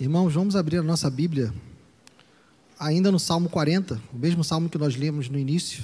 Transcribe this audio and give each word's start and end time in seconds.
Irmãos, 0.00 0.34
vamos 0.34 0.56
abrir 0.56 0.78
a 0.78 0.82
nossa 0.82 1.08
Bíblia 1.10 1.52
ainda 2.78 3.12
no 3.12 3.20
Salmo 3.20 3.48
40, 3.48 4.00
o 4.12 4.18
mesmo 4.18 4.42
salmo 4.42 4.68
que 4.68 4.78
nós 4.78 4.96
lemos 4.96 5.28
no 5.28 5.38
início. 5.38 5.82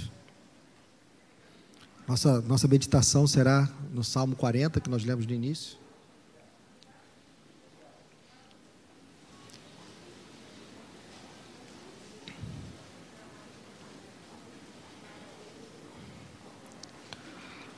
Nossa, 2.07 2.41
nossa 2.41 2.67
meditação 2.67 3.27
será 3.27 3.69
no 3.93 4.03
Salmo 4.03 4.35
40, 4.35 4.81
que 4.81 4.91
nós 4.91 5.05
lemos 5.05 5.27
no 5.27 5.33
início. 5.33 5.77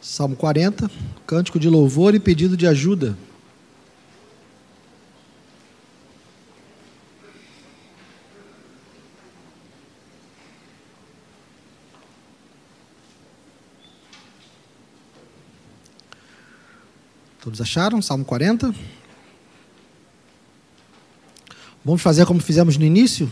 Salmo 0.01 0.37
40, 0.37 0.91
cântico 1.27 1.59
de 1.59 1.69
louvor 1.69 2.15
e 2.15 2.21
pedido 2.21 2.57
de 2.57 2.67
ajuda. 2.67 3.19
Todos 17.60 17.73
acharam? 17.73 18.00
Salmo 18.00 18.24
40. 18.24 18.74
Vamos 21.84 22.00
fazer 22.00 22.24
como 22.24 22.41
fizemos 22.41 22.78
no 22.78 22.86
início, 22.86 23.30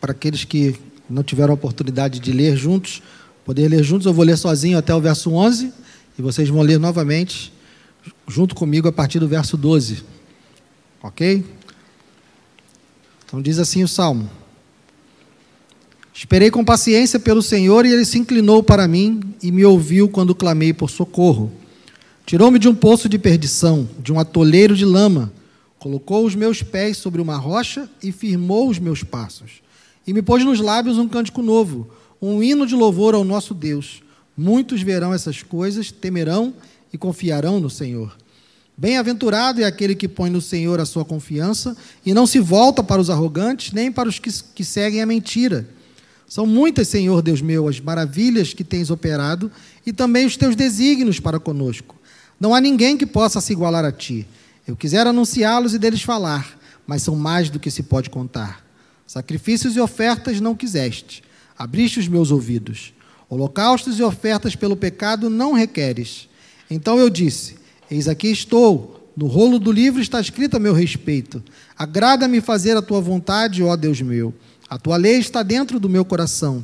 para 0.00 0.12
aqueles 0.12 0.44
que 0.44 0.76
não 1.10 1.24
tiveram 1.24 1.50
a 1.50 1.54
oportunidade 1.54 2.20
de 2.20 2.30
ler 2.30 2.56
juntos, 2.56 3.02
poder 3.44 3.68
ler 3.68 3.82
juntos. 3.82 4.06
Eu 4.06 4.14
vou 4.14 4.24
ler 4.24 4.38
sozinho 4.38 4.78
até 4.78 4.94
o 4.94 5.00
verso 5.00 5.32
11 5.32 5.72
e 6.16 6.22
vocês 6.22 6.48
vão 6.48 6.62
ler 6.62 6.78
novamente 6.78 7.52
junto 8.28 8.54
comigo 8.54 8.86
a 8.86 8.92
partir 8.92 9.18
do 9.18 9.26
verso 9.26 9.56
12. 9.56 10.04
Ok? 11.02 11.44
Então 13.26 13.42
diz 13.42 13.58
assim 13.58 13.82
o 13.82 13.88
salmo: 13.88 14.30
Esperei 16.14 16.48
com 16.48 16.64
paciência 16.64 17.18
pelo 17.18 17.42
Senhor 17.42 17.84
e 17.84 17.92
ele 17.92 18.04
se 18.04 18.20
inclinou 18.20 18.62
para 18.62 18.86
mim 18.86 19.34
e 19.42 19.50
me 19.50 19.64
ouviu 19.64 20.08
quando 20.08 20.32
clamei 20.32 20.72
por 20.72 20.88
socorro. 20.88 21.63
Tirou-me 22.26 22.58
de 22.58 22.68
um 22.68 22.74
poço 22.74 23.06
de 23.06 23.18
perdição, 23.18 23.86
de 23.98 24.10
um 24.10 24.18
atoleiro 24.18 24.74
de 24.74 24.84
lama, 24.84 25.30
colocou 25.78 26.24
os 26.24 26.34
meus 26.34 26.62
pés 26.62 26.96
sobre 26.96 27.20
uma 27.20 27.36
rocha 27.36 27.86
e 28.02 28.10
firmou 28.10 28.70
os 28.70 28.78
meus 28.78 29.02
passos. 29.02 29.62
E 30.06 30.12
me 30.14 30.22
pôs 30.22 30.42
nos 30.42 30.58
lábios 30.58 30.96
um 30.96 31.06
cântico 31.06 31.42
novo, 31.42 31.90
um 32.22 32.42
hino 32.42 32.66
de 32.66 32.74
louvor 32.74 33.14
ao 33.14 33.24
nosso 33.24 33.52
Deus. 33.52 34.02
Muitos 34.34 34.80
verão 34.80 35.12
essas 35.12 35.42
coisas, 35.42 35.92
temerão 35.92 36.54
e 36.90 36.96
confiarão 36.96 37.60
no 37.60 37.68
Senhor. 37.68 38.16
Bem-aventurado 38.76 39.60
é 39.60 39.64
aquele 39.64 39.94
que 39.94 40.08
põe 40.08 40.30
no 40.30 40.40
Senhor 40.40 40.80
a 40.80 40.86
sua 40.86 41.04
confiança 41.04 41.76
e 42.06 42.14
não 42.14 42.26
se 42.26 42.40
volta 42.40 42.82
para 42.82 43.00
os 43.00 43.10
arrogantes, 43.10 43.72
nem 43.72 43.92
para 43.92 44.08
os 44.08 44.18
que, 44.18 44.30
que 44.54 44.64
seguem 44.64 45.02
a 45.02 45.06
mentira. 45.06 45.68
São 46.26 46.46
muitas, 46.46 46.88
Senhor 46.88 47.20
Deus 47.20 47.42
meu, 47.42 47.68
as 47.68 47.78
maravilhas 47.78 48.54
que 48.54 48.64
tens 48.64 48.90
operado 48.90 49.52
e 49.84 49.92
também 49.92 50.24
os 50.24 50.38
teus 50.38 50.56
desígnios 50.56 51.20
para 51.20 51.38
conosco. 51.38 51.94
Não 52.44 52.54
há 52.54 52.60
ninguém 52.60 52.94
que 52.94 53.06
possa 53.06 53.40
se 53.40 53.54
igualar 53.54 53.86
a 53.86 53.90
ti. 53.90 54.28
Eu 54.68 54.76
quisera 54.76 55.08
anunciá-los 55.08 55.72
e 55.72 55.78
deles 55.78 56.02
falar, 56.02 56.58
mas 56.86 57.00
são 57.00 57.16
mais 57.16 57.48
do 57.48 57.58
que 57.58 57.70
se 57.70 57.82
pode 57.82 58.10
contar. 58.10 58.62
Sacrifícios 59.06 59.76
e 59.76 59.80
ofertas 59.80 60.42
não 60.42 60.54
quiseste, 60.54 61.24
abriste 61.56 62.00
os 62.00 62.06
meus 62.06 62.30
ouvidos. 62.30 62.92
Holocaustos 63.30 63.98
e 63.98 64.02
ofertas 64.02 64.54
pelo 64.54 64.76
pecado 64.76 65.30
não 65.30 65.54
requeres. 65.54 66.28
Então 66.70 66.98
eu 66.98 67.08
disse: 67.08 67.56
Eis 67.90 68.08
aqui 68.08 68.30
estou, 68.30 69.10
no 69.16 69.26
rolo 69.26 69.58
do 69.58 69.72
livro 69.72 70.02
está 70.02 70.20
escrito 70.20 70.58
a 70.58 70.60
meu 70.60 70.74
respeito. 70.74 71.42
Agrada-me 71.78 72.42
fazer 72.42 72.76
a 72.76 72.82
tua 72.82 73.00
vontade, 73.00 73.62
ó 73.62 73.74
Deus 73.74 74.02
meu. 74.02 74.34
A 74.68 74.76
tua 74.76 74.98
lei 74.98 75.16
está 75.16 75.42
dentro 75.42 75.80
do 75.80 75.88
meu 75.88 76.04
coração. 76.04 76.62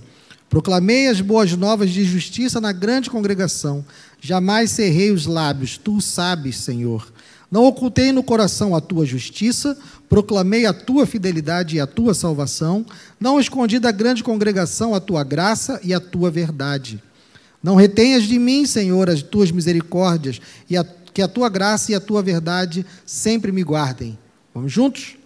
Proclamei 0.51 1.07
as 1.07 1.21
boas 1.21 1.53
novas 1.53 1.91
de 1.91 2.05
justiça 2.05 2.61
na 2.61 2.73
grande 2.73 3.09
congregação. 3.09 3.85
Jamais 4.21 4.71
cerrei 4.71 5.11
os 5.11 5.27
lábios, 5.27 5.79
tu 5.79 6.01
sabes, 6.01 6.57
Senhor. 6.57 7.13
Não 7.51 7.65
ocultei 7.65 8.13
no 8.13 8.23
coração 8.23 8.77
a 8.77 8.81
tua 8.81 9.05
justiça, 9.05 9.77
proclamei 10.09 10.67
a 10.67 10.73
tua 10.73 11.07
fidelidade 11.07 11.77
e 11.77 11.81
a 11.81 11.87
tua 11.87 12.15
salvação. 12.15 12.85
Não 13.19 13.41
escondi 13.41 13.79
da 13.79 13.91
grande 13.91 14.23
congregação 14.23 14.95
a 14.95 15.01
tua 15.01 15.25
graça 15.25 15.81
e 15.83 15.93
a 15.93 15.99
tua 15.99 16.31
verdade. 16.31 17.03
Não 17.63 17.75
retenhas 17.75 18.25
de 18.25 18.39
mim, 18.39 18.67
Senhor, 18.67 19.11
as 19.11 19.23
tuas 19.23 19.51
misericórdias, 19.51 20.41
e 20.69 20.77
a, 20.77 20.85
que 21.13 21.21
a 21.21 21.29
tua 21.29 21.49
graça 21.49 21.93
e 21.93 21.95
a 21.95 22.01
tua 22.01 22.23
verdade 22.23 22.87
sempre 23.05 23.51
me 23.51 23.63
guardem. 23.63 24.19
Vamos 24.55 24.73
juntos? 24.73 25.17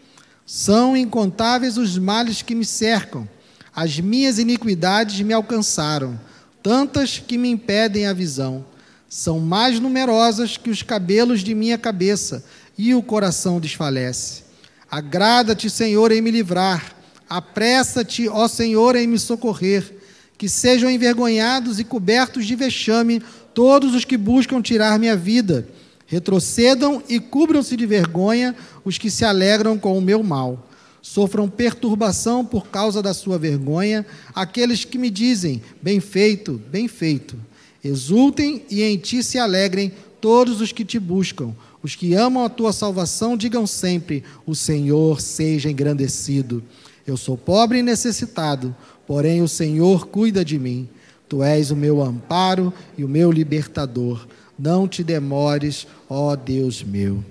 São 0.47 0.97
incontáveis 0.97 1.77
os 1.77 1.99
males 1.99 2.43
que 2.43 2.55
me 2.55 2.65
cercam 2.65 3.29
as 3.75 3.99
minhas 3.99 4.39
iniquidades 4.39 5.21
me 5.23 5.33
alcançaram, 5.33 6.19
tantas 6.63 7.19
que 7.19 7.37
me 7.37 7.49
impedem 7.49 8.07
a 8.07 8.13
visão. 8.13 8.65
São 9.09 9.39
mais 9.41 9.79
numerosas 9.79 10.57
que 10.57 10.71
os 10.71 10.83
cabelos 10.83 11.41
de 11.41 11.55
minha 11.55 11.79
cabeça, 11.79 12.45
e 12.77 12.95
o 12.95 13.03
coração 13.03 13.61
desfalece. 13.61 14.43
Agrada-te, 14.91 15.71
Senhor, 15.71 16.11
em 16.13 16.21
me 16.21 16.31
livrar. 16.31 16.95
Apressa-te, 17.29 18.29
ó 18.29 18.49
Senhor, 18.49 18.97
em 18.97 19.07
me 19.07 19.19
socorrer. 19.19 19.99
Que 20.37 20.49
sejam 20.49 20.91
envergonhados 20.91 21.79
e 21.79 21.85
cobertos 21.85 22.45
de 22.45 22.57
vexame 22.57 23.23
todos 23.55 23.95
os 23.95 24.05
que 24.05 24.17
buscam 24.17 24.61
tirar 24.61 24.99
minha 24.99 25.17
vida. 25.17 25.69
Retrocedam 26.07 27.03
e 27.09 27.21
cubram-se 27.21 27.77
de 27.77 27.87
vergonha 27.87 28.55
os 28.85 28.99
que 28.99 29.11
se 29.11 29.25
alegram 29.25 29.79
com 29.79 29.97
o 29.97 30.03
meu 30.03 30.23
mal 30.23 30.69
sofram 31.05 31.47
perturbação 31.51 32.43
por 32.43 32.69
causa 32.69 33.03
da 33.03 33.13
sua 33.13 33.39
vergonha 33.39 34.07
aqueles 34.35 34.87
que 34.87 34.97
me 34.97 35.11
dizem: 35.11 35.61
bem 35.83 36.01
feito, 36.01 36.61
bem 36.71 36.89
feito. 36.89 37.37
Exultem 37.85 38.65
e 38.71 38.83
em 38.83 38.97
ti 38.97 39.23
se 39.23 39.39
alegrem 39.39 39.93
todos 40.21 40.63
os 40.63 40.73
que 40.73 40.87
te 40.87 40.99
buscam. 40.99 41.55
Os 41.83 41.95
que 41.95 42.15
amam 42.15 42.43
a 42.43 42.49
tua 42.49 42.73
salvação 42.73 43.37
digam 43.37 43.67
sempre: 43.67 44.25
O 44.47 44.55
Senhor 44.55 45.21
seja 45.21 45.71
engrandecido. 45.71 46.65
Eu 47.07 47.19
sou 47.19 47.37
pobre 47.37 47.81
e 47.81 47.83
necessitado, 47.83 48.75
porém 49.07 49.43
o 49.43 49.49
Senhor 49.49 50.07
cuida 50.07 50.43
de 50.43 50.59
mim. 50.59 50.89
Tu 51.29 51.43
és 51.43 51.71
o 51.71 51.77
meu 51.77 52.03
amparo 52.03 52.73
e 52.97 53.05
o 53.05 53.09
meu 53.09 53.31
libertador. 53.31 54.27
Não 54.59 54.89
te 54.89 55.05
demores, 55.05 55.87
ó 56.09 56.35
Deus 56.35 56.83
meu. 56.83 57.23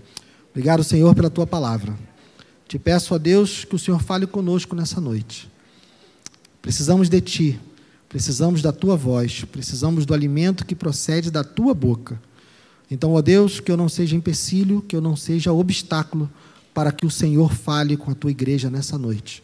Obrigado, 0.52 0.84
Senhor, 0.84 1.16
pela 1.16 1.32
tua 1.32 1.48
palavra. 1.48 1.98
Te 2.68 2.78
peço 2.78 3.16
a 3.16 3.18
Deus 3.18 3.66
que 3.66 3.76
o 3.76 3.80
Senhor 3.80 4.02
fale 4.04 4.28
conosco 4.28 4.76
nessa 4.76 5.02
noite. 5.02 5.50
Precisamos 6.62 7.10
de 7.10 7.22
Ti, 7.22 7.60
precisamos 8.14 8.62
da 8.62 8.72
Tua 8.72 8.96
voz, 8.96 9.44
precisamos 9.44 10.06
do 10.06 10.14
alimento 10.14 10.68
que 10.68 10.76
procede 10.76 11.32
da 11.32 11.44
Tua 11.44 11.74
boca. 11.74 12.22
Então, 12.92 13.14
ó 13.14 13.22
Deus, 13.24 13.60
que 13.60 13.72
eu 13.72 13.76
não 13.76 13.90
seja 13.90 14.16
empecilho, 14.16 14.84
que 14.88 14.96
eu 14.96 15.02
não 15.02 15.16
seja 15.16 15.52
obstáculo 15.52 16.30
para 16.76 16.92
que 16.92 17.08
o 17.08 17.10
Senhor 17.10 17.52
fale 17.52 17.98
com 17.98 18.12
a 18.12 18.14
Tua 18.14 18.30
igreja 18.30 18.70
nessa 18.70 19.00
noite. 19.00 19.42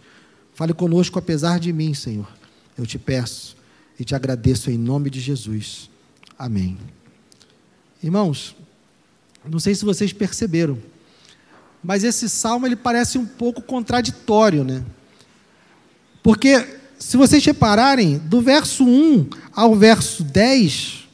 Fale 0.53 0.71
conosco 0.71 1.17
apesar 1.17 1.59
de 1.59 1.73
mim, 1.73 1.95
Senhor. 1.95 2.31
Eu 2.77 2.85
te 2.85 2.99
peço 2.99 3.57
e 3.99 4.05
te 4.05 4.13
agradeço 4.13 4.69
em 4.69 4.77
nome 4.77 5.09
de 5.09 5.19
Jesus. 5.19 5.89
Amém. 6.37 6.77
Irmãos, 8.03 8.55
não 9.49 9.57
sei 9.57 9.73
se 9.73 9.83
vocês 9.83 10.13
perceberam, 10.13 10.77
mas 11.83 12.03
esse 12.03 12.29
salmo 12.29 12.67
ele 12.67 12.75
parece 12.75 13.17
um 13.17 13.25
pouco 13.25 13.63
contraditório, 13.63 14.63
né? 14.63 14.85
Porque 16.21 16.78
se 16.99 17.15
vocês 17.15 17.43
repararem, 17.45 18.17
do 18.25 18.41
verso 18.41 18.83
1 18.83 19.27
ao 19.55 19.73
verso 19.73 20.21
10, 20.21 21.07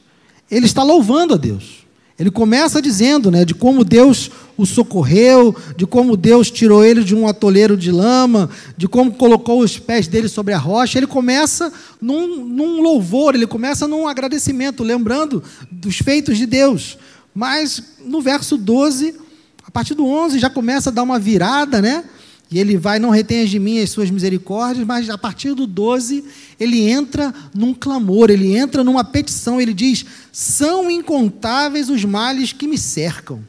ele 0.50 0.66
está 0.66 0.82
louvando 0.82 1.34
a 1.34 1.36
Deus. 1.36 1.86
Ele 2.18 2.30
começa 2.30 2.82
dizendo, 2.82 3.30
né, 3.30 3.44
de 3.44 3.54
como 3.54 3.84
Deus 3.84 4.30
o 4.56 4.64
socorreu, 4.64 5.54
de 5.76 5.86
como 5.86 6.16
Deus 6.16 6.50
tirou 6.50 6.82
ele 6.84 7.04
de 7.04 7.14
um 7.14 7.28
atoleiro 7.28 7.76
de 7.76 7.92
lama, 7.92 8.50
de 8.76 8.88
como 8.88 9.12
colocou 9.12 9.60
os 9.60 9.78
pés 9.78 10.08
dele 10.08 10.26
sobre 10.28 10.54
a 10.54 10.58
rocha. 10.58 10.98
Ele 10.98 11.06
começa 11.06 11.70
num, 12.00 12.44
num 12.44 12.80
louvor, 12.80 13.34
ele 13.34 13.46
começa 13.46 13.86
num 13.86 14.08
agradecimento, 14.08 14.82
lembrando 14.82 15.42
dos 15.70 15.98
feitos 15.98 16.38
de 16.38 16.46
Deus. 16.46 16.98
Mas 17.34 17.82
no 18.02 18.22
verso 18.22 18.56
12, 18.56 19.14
a 19.62 19.70
partir 19.70 19.94
do 19.94 20.06
11 20.06 20.38
já 20.38 20.48
começa 20.48 20.88
a 20.88 20.92
dar 20.92 21.02
uma 21.02 21.18
virada, 21.18 21.82
né? 21.82 22.02
E 22.50 22.60
ele 22.60 22.76
vai, 22.76 22.98
não 22.98 23.10
retenha 23.10 23.46
de 23.46 23.58
mim 23.58 23.80
as 23.80 23.90
suas 23.90 24.08
misericórdias, 24.08 24.86
mas 24.86 25.10
a 25.10 25.18
partir 25.18 25.52
do 25.52 25.66
12, 25.66 26.24
ele 26.60 26.88
entra 26.88 27.34
num 27.52 27.74
clamor, 27.74 28.30
ele 28.30 28.56
entra 28.56 28.84
numa 28.84 29.02
petição, 29.02 29.60
ele 29.60 29.74
diz: 29.74 30.06
São 30.30 30.88
incontáveis 30.90 31.90
os 31.90 32.04
males 32.04 32.52
que 32.52 32.68
me 32.68 32.78
cercam. 32.78 33.42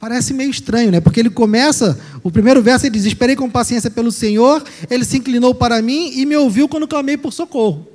Parece 0.00 0.32
meio 0.32 0.50
estranho, 0.50 0.92
né? 0.92 1.00
Porque 1.00 1.18
ele 1.18 1.30
começa, 1.30 1.98
o 2.22 2.30
primeiro 2.30 2.60
verso 2.62 2.86
ele 2.86 2.96
diz: 2.96 3.04
Esperei 3.04 3.36
com 3.36 3.48
paciência 3.48 3.90
pelo 3.90 4.10
Senhor, 4.10 4.64
ele 4.90 5.04
se 5.04 5.18
inclinou 5.18 5.54
para 5.54 5.80
mim 5.80 6.12
e 6.14 6.26
me 6.26 6.36
ouviu 6.36 6.68
quando 6.68 6.86
clamei 6.86 7.16
por 7.16 7.32
socorro. 7.32 7.86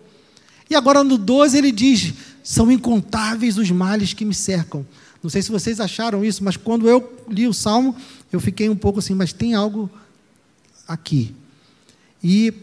E 0.70 0.76
agora 0.76 1.04
no 1.04 1.18
12 1.18 1.58
ele 1.58 1.72
diz: 1.74 2.14
São 2.42 2.72
incontáveis 2.72 3.58
os 3.58 3.70
males 3.70 4.14
que 4.14 4.24
me 4.24 4.34
cercam. 4.34 4.86
Não 5.24 5.30
sei 5.30 5.42
se 5.42 5.50
vocês 5.50 5.80
acharam 5.80 6.24
isso, 6.24 6.44
mas 6.44 6.58
quando 6.58 6.88
eu 6.90 7.18
li 7.30 7.48
o 7.48 7.54
salmo, 7.54 7.96
eu 8.32 8.42
fiquei 8.42 8.68
um 8.68 8.76
pouco 8.76 9.00
assim, 9.00 9.16
mas 9.16 9.32
tem 9.32 9.54
algo 9.54 9.90
aqui. 10.86 11.34
E 12.22 12.54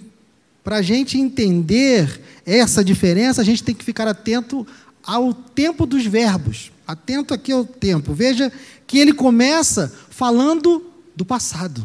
para 0.62 0.76
a 0.76 0.82
gente 0.82 1.18
entender 1.18 2.20
essa 2.44 2.84
diferença, 2.84 3.40
a 3.40 3.44
gente 3.44 3.64
tem 3.64 3.74
que 3.74 3.84
ficar 3.84 4.06
atento 4.06 4.66
ao 5.02 5.32
tempo 5.32 5.86
dos 5.86 6.04
verbos. 6.04 6.70
Atento 6.86 7.32
aqui 7.32 7.50
ao 7.50 7.64
tempo. 7.64 8.12
Veja 8.12 8.52
que 8.86 8.98
ele 8.98 9.14
começa 9.14 9.90
falando 10.10 10.84
do 11.16 11.24
passado. 11.24 11.84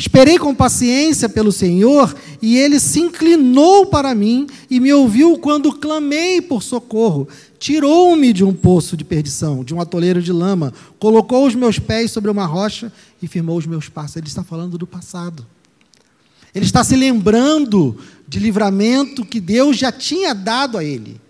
Esperei 0.00 0.38
com 0.38 0.54
paciência 0.54 1.28
pelo 1.28 1.52
Senhor, 1.52 2.16
e 2.40 2.56
ele 2.56 2.80
se 2.80 3.00
inclinou 3.00 3.84
para 3.84 4.14
mim 4.14 4.46
e 4.70 4.80
me 4.80 4.90
ouviu 4.94 5.36
quando 5.36 5.74
clamei 5.74 6.40
por 6.40 6.62
socorro. 6.62 7.28
Tirou-me 7.58 8.32
de 8.32 8.42
um 8.42 8.54
poço 8.54 8.96
de 8.96 9.04
perdição, 9.04 9.62
de 9.62 9.74
um 9.74 9.80
atoleiro 9.80 10.22
de 10.22 10.32
lama, 10.32 10.72
colocou 10.98 11.46
os 11.46 11.54
meus 11.54 11.78
pés 11.78 12.12
sobre 12.12 12.30
uma 12.30 12.46
rocha 12.46 12.90
e 13.20 13.28
firmou 13.28 13.58
os 13.58 13.66
meus 13.66 13.90
passos. 13.90 14.16
Ele 14.16 14.26
está 14.26 14.42
falando 14.42 14.78
do 14.78 14.86
passado. 14.86 15.46
Ele 16.54 16.64
está 16.64 16.82
se 16.82 16.96
lembrando 16.96 17.94
de 18.26 18.38
livramento 18.38 19.22
que 19.22 19.38
Deus 19.38 19.76
já 19.76 19.92
tinha 19.92 20.34
dado 20.34 20.78
a 20.78 20.82
ele. 20.82 21.20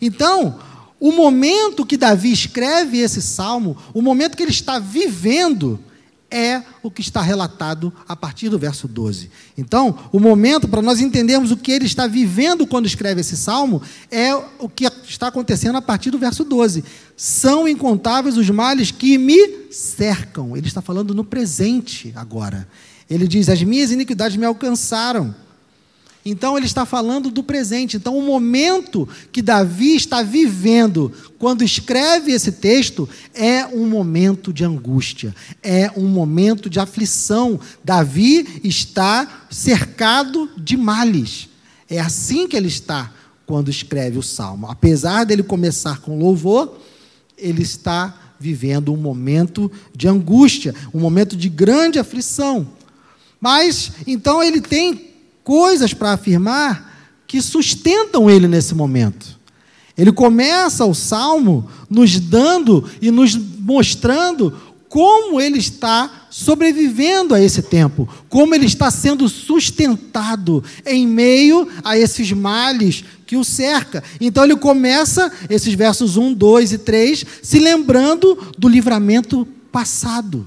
Então, 0.00 0.60
o 1.00 1.10
momento 1.10 1.84
que 1.84 1.96
Davi 1.96 2.30
escreve 2.30 2.98
esse 2.98 3.20
salmo, 3.20 3.76
o 3.92 4.00
momento 4.00 4.36
que 4.36 4.44
ele 4.44 4.52
está 4.52 4.78
vivendo, 4.78 5.80
é 6.32 6.62
o 6.82 6.90
que 6.90 7.02
está 7.02 7.20
relatado 7.20 7.92
a 8.08 8.16
partir 8.16 8.48
do 8.48 8.58
verso 8.58 8.88
12. 8.88 9.30
Então, 9.56 9.98
o 10.10 10.18
momento 10.18 10.66
para 10.66 10.80
nós 10.80 11.00
entendermos 11.00 11.50
o 11.50 11.56
que 11.56 11.70
ele 11.70 11.84
está 11.84 12.06
vivendo 12.06 12.66
quando 12.66 12.86
escreve 12.86 13.20
esse 13.20 13.36
salmo 13.36 13.82
é 14.10 14.34
o 14.58 14.68
que 14.68 14.86
está 15.06 15.28
acontecendo 15.28 15.76
a 15.76 15.82
partir 15.82 16.10
do 16.10 16.18
verso 16.18 16.42
12. 16.42 16.82
São 17.16 17.68
incontáveis 17.68 18.38
os 18.38 18.48
males 18.48 18.90
que 18.90 19.18
me 19.18 19.70
cercam. 19.70 20.56
Ele 20.56 20.66
está 20.66 20.80
falando 20.80 21.14
no 21.14 21.24
presente 21.24 22.12
agora. 22.16 22.66
Ele 23.08 23.28
diz: 23.28 23.48
As 23.48 23.62
minhas 23.62 23.90
iniquidades 23.90 24.36
me 24.36 24.46
alcançaram. 24.46 25.34
Então 26.24 26.56
ele 26.56 26.66
está 26.66 26.86
falando 26.86 27.30
do 27.30 27.42
presente. 27.42 27.96
Então 27.96 28.16
o 28.16 28.22
momento 28.22 29.08
que 29.32 29.42
Davi 29.42 29.96
está 29.96 30.22
vivendo 30.22 31.12
quando 31.38 31.64
escreve 31.64 32.32
esse 32.32 32.52
texto 32.52 33.08
é 33.34 33.66
um 33.66 33.86
momento 33.88 34.52
de 34.52 34.64
angústia, 34.64 35.34
é 35.62 35.90
um 35.96 36.06
momento 36.06 36.70
de 36.70 36.78
aflição. 36.78 37.58
Davi 37.82 38.60
está 38.62 39.46
cercado 39.50 40.48
de 40.56 40.76
males. 40.76 41.48
É 41.90 41.98
assim 41.98 42.46
que 42.46 42.56
ele 42.56 42.68
está 42.68 43.12
quando 43.44 43.68
escreve 43.68 44.16
o 44.16 44.22
salmo. 44.22 44.68
Apesar 44.68 45.24
dele 45.24 45.42
começar 45.42 45.98
com 46.00 46.18
louvor, 46.18 46.78
ele 47.36 47.62
está 47.62 48.34
vivendo 48.38 48.92
um 48.92 48.96
momento 48.96 49.70
de 49.94 50.08
angústia, 50.08 50.74
um 50.94 51.00
momento 51.00 51.36
de 51.36 51.48
grande 51.48 51.98
aflição. 51.98 52.68
Mas 53.40 53.92
então 54.06 54.40
ele 54.42 54.60
tem 54.60 55.11
coisas 55.44 55.92
para 55.92 56.12
afirmar 56.12 56.92
que 57.26 57.40
sustentam 57.40 58.28
ele 58.28 58.46
nesse 58.46 58.74
momento. 58.74 59.40
Ele 59.96 60.12
começa 60.12 60.84
o 60.84 60.94
salmo 60.94 61.68
nos 61.88 62.18
dando 62.18 62.88
e 63.00 63.10
nos 63.10 63.36
mostrando 63.36 64.54
como 64.88 65.40
ele 65.40 65.58
está 65.58 66.26
sobrevivendo 66.28 67.34
a 67.34 67.40
esse 67.40 67.62
tempo, 67.62 68.06
como 68.28 68.54
ele 68.54 68.66
está 68.66 68.90
sendo 68.90 69.26
sustentado 69.26 70.62
em 70.84 71.06
meio 71.06 71.66
a 71.82 71.96
esses 71.96 72.30
males 72.32 73.02
que 73.26 73.34
o 73.34 73.42
cerca. 73.42 74.04
Então 74.20 74.44
ele 74.44 74.56
começa 74.56 75.32
esses 75.48 75.72
versos 75.72 76.18
1, 76.18 76.34
2 76.34 76.72
e 76.72 76.78
3 76.78 77.24
se 77.42 77.58
lembrando 77.58 78.52
do 78.58 78.68
livramento 78.68 79.48
passado. 79.70 80.46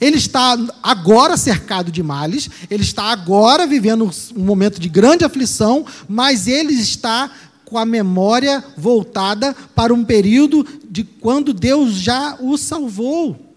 Ele 0.00 0.16
está 0.16 0.56
agora 0.82 1.36
cercado 1.36 1.90
de 1.90 2.02
males, 2.02 2.48
ele 2.70 2.82
está 2.82 3.04
agora 3.04 3.66
vivendo 3.66 4.10
um 4.36 4.44
momento 4.44 4.80
de 4.80 4.88
grande 4.88 5.24
aflição, 5.24 5.86
mas 6.08 6.46
ele 6.46 6.74
está 6.74 7.30
com 7.64 7.78
a 7.78 7.84
memória 7.84 8.62
voltada 8.76 9.54
para 9.74 9.92
um 9.92 10.04
período 10.04 10.66
de 10.88 11.04
quando 11.04 11.52
Deus 11.52 11.94
já 11.94 12.36
o 12.40 12.56
salvou. 12.56 13.54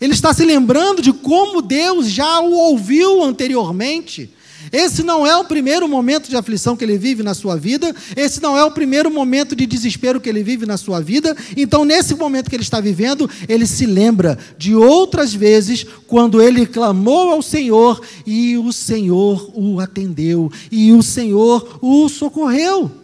Ele 0.00 0.12
está 0.12 0.32
se 0.32 0.44
lembrando 0.44 1.02
de 1.02 1.12
como 1.12 1.60
Deus 1.60 2.10
já 2.10 2.40
o 2.40 2.52
ouviu 2.52 3.22
anteriormente. 3.22 4.32
Esse 4.72 5.02
não 5.02 5.26
é 5.26 5.36
o 5.36 5.44
primeiro 5.44 5.88
momento 5.88 6.28
de 6.28 6.36
aflição 6.36 6.76
que 6.76 6.84
ele 6.84 6.96
vive 6.96 7.22
na 7.22 7.34
sua 7.34 7.56
vida, 7.56 7.94
esse 8.16 8.40
não 8.40 8.56
é 8.56 8.64
o 8.64 8.70
primeiro 8.70 9.10
momento 9.10 9.56
de 9.56 9.66
desespero 9.66 10.20
que 10.20 10.28
ele 10.28 10.42
vive 10.42 10.66
na 10.66 10.76
sua 10.76 11.00
vida. 11.00 11.36
Então, 11.56 11.84
nesse 11.84 12.14
momento 12.14 12.48
que 12.48 12.56
ele 12.56 12.62
está 12.62 12.80
vivendo, 12.80 13.28
ele 13.48 13.66
se 13.66 13.86
lembra 13.86 14.38
de 14.56 14.74
outras 14.74 15.34
vezes 15.34 15.84
quando 16.06 16.40
ele 16.40 16.66
clamou 16.66 17.30
ao 17.30 17.42
Senhor 17.42 18.00
e 18.26 18.56
o 18.58 18.72
Senhor 18.72 19.50
o 19.54 19.80
atendeu 19.80 20.50
e 20.70 20.92
o 20.92 21.02
Senhor 21.02 21.78
o 21.80 22.08
socorreu. 22.08 22.99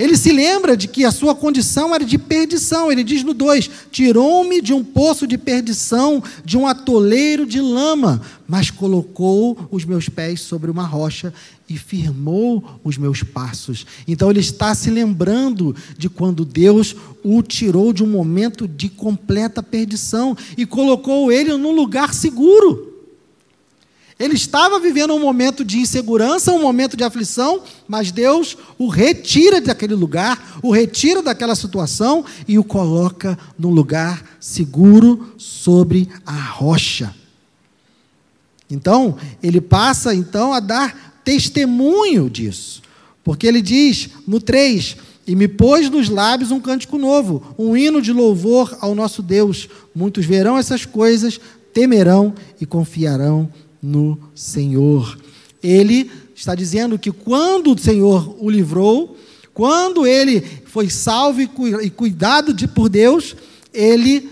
Ele 0.00 0.16
se 0.16 0.32
lembra 0.32 0.78
de 0.78 0.88
que 0.88 1.04
a 1.04 1.12
sua 1.12 1.34
condição 1.34 1.94
era 1.94 2.06
de 2.06 2.16
perdição. 2.16 2.90
Ele 2.90 3.04
diz 3.04 3.22
no 3.22 3.34
2: 3.34 3.70
Tirou-me 3.90 4.62
de 4.62 4.72
um 4.72 4.82
poço 4.82 5.26
de 5.26 5.36
perdição, 5.36 6.22
de 6.42 6.56
um 6.56 6.66
atoleiro 6.66 7.44
de 7.44 7.60
lama, 7.60 8.22
mas 8.48 8.70
colocou 8.70 9.68
os 9.70 9.84
meus 9.84 10.08
pés 10.08 10.40
sobre 10.40 10.70
uma 10.70 10.86
rocha 10.86 11.34
e 11.68 11.76
firmou 11.76 12.80
os 12.82 12.96
meus 12.96 13.22
passos. 13.22 13.84
Então 14.08 14.30
ele 14.30 14.40
está 14.40 14.74
se 14.74 14.88
lembrando 14.88 15.76
de 15.98 16.08
quando 16.08 16.46
Deus 16.46 16.96
o 17.22 17.42
tirou 17.42 17.92
de 17.92 18.02
um 18.02 18.08
momento 18.08 18.66
de 18.66 18.88
completa 18.88 19.62
perdição 19.62 20.34
e 20.56 20.64
colocou 20.64 21.30
ele 21.30 21.54
num 21.58 21.72
lugar 21.72 22.14
seguro. 22.14 22.89
Ele 24.20 24.34
estava 24.34 24.78
vivendo 24.78 25.14
um 25.14 25.18
momento 25.18 25.64
de 25.64 25.78
insegurança, 25.78 26.52
um 26.52 26.60
momento 26.60 26.94
de 26.94 27.02
aflição, 27.02 27.62
mas 27.88 28.12
Deus 28.12 28.54
o 28.76 28.86
retira 28.86 29.62
daquele 29.62 29.94
lugar, 29.94 30.60
o 30.62 30.70
retira 30.70 31.22
daquela 31.22 31.54
situação 31.54 32.22
e 32.46 32.58
o 32.58 32.62
coloca 32.62 33.38
num 33.58 33.70
lugar 33.70 34.22
seguro 34.38 35.32
sobre 35.38 36.06
a 36.26 36.32
rocha. 36.38 37.14
Então, 38.70 39.16
ele 39.42 39.58
passa 39.58 40.14
então 40.14 40.52
a 40.52 40.60
dar 40.60 41.22
testemunho 41.24 42.28
disso. 42.28 42.82
Porque 43.24 43.46
ele 43.46 43.62
diz 43.62 44.10
no 44.26 44.38
3: 44.38 44.98
E 45.26 45.34
me 45.34 45.48
pôs 45.48 45.88
nos 45.88 46.10
lábios 46.10 46.50
um 46.50 46.60
cântico 46.60 46.98
novo, 46.98 47.54
um 47.58 47.74
hino 47.74 48.02
de 48.02 48.12
louvor 48.12 48.76
ao 48.82 48.94
nosso 48.94 49.22
Deus. 49.22 49.66
Muitos 49.94 50.26
verão 50.26 50.58
essas 50.58 50.84
coisas, 50.84 51.40
temerão 51.72 52.34
e 52.60 52.66
confiarão 52.66 53.48
no 53.82 54.18
Senhor. 54.34 55.18
Ele 55.62 56.10
está 56.34 56.54
dizendo 56.54 56.98
que 56.98 57.12
quando 57.12 57.74
o 57.74 57.78
Senhor 57.78 58.36
o 58.38 58.48
livrou, 58.50 59.16
quando 59.52 60.06
ele 60.06 60.40
foi 60.64 60.88
salvo 60.88 61.40
e 61.42 61.90
cuidado 61.90 62.54
de, 62.54 62.66
por 62.66 62.88
Deus, 62.88 63.36
ele 63.72 64.30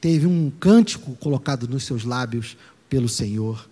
teve 0.00 0.26
um 0.26 0.50
cântico 0.60 1.16
colocado 1.20 1.68
nos 1.68 1.84
seus 1.84 2.04
lábios 2.04 2.56
pelo 2.88 3.08
Senhor. 3.08 3.68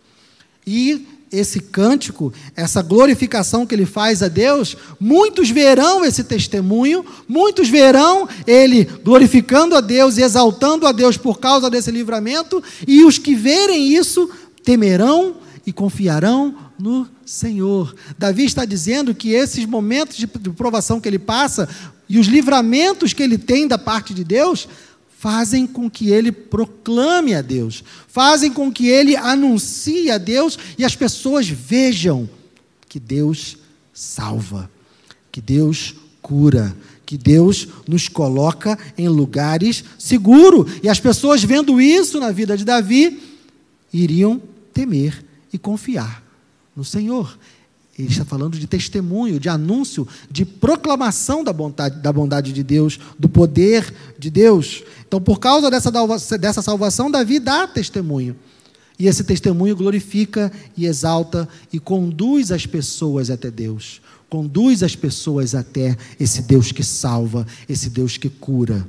E 0.66 1.06
esse 1.30 1.60
cântico, 1.60 2.32
essa 2.56 2.82
glorificação 2.82 3.66
que 3.66 3.74
ele 3.74 3.86
faz 3.86 4.22
a 4.22 4.28
Deus, 4.28 4.76
muitos 4.98 5.50
verão 5.50 6.04
esse 6.04 6.24
testemunho, 6.24 7.04
muitos 7.28 7.68
verão 7.68 8.28
ele 8.46 8.84
glorificando 9.04 9.76
a 9.76 9.80
Deus 9.80 10.16
e 10.16 10.22
exaltando 10.22 10.86
a 10.86 10.92
Deus 10.92 11.16
por 11.16 11.38
causa 11.38 11.70
desse 11.70 11.90
livramento, 11.90 12.62
e 12.86 13.04
os 13.04 13.18
que 13.18 13.34
verem 13.34 13.94
isso 13.94 14.28
temerão 14.68 15.36
e 15.66 15.72
confiarão 15.72 16.54
no 16.78 17.08
Senhor. 17.24 17.96
Davi 18.18 18.44
está 18.44 18.66
dizendo 18.66 19.14
que 19.14 19.30
esses 19.30 19.64
momentos 19.64 20.18
de 20.18 20.26
provação 20.26 21.00
que 21.00 21.08
ele 21.08 21.18
passa 21.18 21.66
e 22.06 22.18
os 22.18 22.26
livramentos 22.26 23.14
que 23.14 23.22
ele 23.22 23.38
tem 23.38 23.66
da 23.66 23.78
parte 23.78 24.12
de 24.12 24.22
Deus 24.22 24.68
fazem 25.18 25.66
com 25.66 25.88
que 25.88 26.10
ele 26.10 26.30
proclame 26.30 27.34
a 27.34 27.40
Deus, 27.40 27.82
fazem 28.08 28.52
com 28.52 28.70
que 28.70 28.88
ele 28.88 29.16
anuncie 29.16 30.10
a 30.10 30.18
Deus 30.18 30.58
e 30.76 30.84
as 30.84 30.94
pessoas 30.94 31.48
vejam 31.48 32.28
que 32.90 33.00
Deus 33.00 33.56
salva, 33.94 34.70
que 35.32 35.40
Deus 35.40 35.94
cura, 36.20 36.76
que 37.06 37.16
Deus 37.16 37.68
nos 37.88 38.06
coloca 38.06 38.78
em 38.98 39.08
lugares 39.08 39.82
seguros. 39.98 40.72
E 40.82 40.90
as 40.90 41.00
pessoas 41.00 41.42
vendo 41.42 41.80
isso 41.80 42.20
na 42.20 42.30
vida 42.30 42.54
de 42.54 42.66
Davi 42.66 43.18
iriam 43.90 44.42
temer 44.78 45.24
e 45.52 45.58
confiar 45.58 46.22
no 46.76 46.84
Senhor. 46.84 47.36
Ele 47.98 48.06
está 48.06 48.24
falando 48.24 48.56
de 48.56 48.68
testemunho, 48.68 49.40
de 49.40 49.48
anúncio, 49.48 50.06
de 50.30 50.44
proclamação 50.44 51.42
da 51.42 51.52
bondade, 51.52 52.00
da 52.00 52.12
bondade 52.12 52.52
de 52.52 52.62
Deus, 52.62 53.00
do 53.18 53.28
poder 53.28 53.92
de 54.16 54.30
Deus. 54.30 54.84
Então, 55.04 55.20
por 55.20 55.40
causa 55.40 55.68
dessa, 55.68 55.90
dessa 56.38 56.62
salvação, 56.62 57.10
Davi 57.10 57.40
dá 57.40 57.66
testemunho. 57.66 58.36
E 58.96 59.08
esse 59.08 59.24
testemunho 59.24 59.74
glorifica 59.74 60.52
e 60.76 60.86
exalta 60.86 61.48
e 61.72 61.80
conduz 61.80 62.52
as 62.52 62.64
pessoas 62.64 63.30
até 63.30 63.50
Deus. 63.50 64.00
conduz 64.30 64.84
as 64.84 64.94
pessoas 64.94 65.54
até 65.56 65.96
esse 66.20 66.42
Deus 66.42 66.70
que 66.70 66.84
salva, 66.84 67.44
esse 67.68 67.90
Deus 67.90 68.16
que 68.16 68.28
cura. 68.28 68.86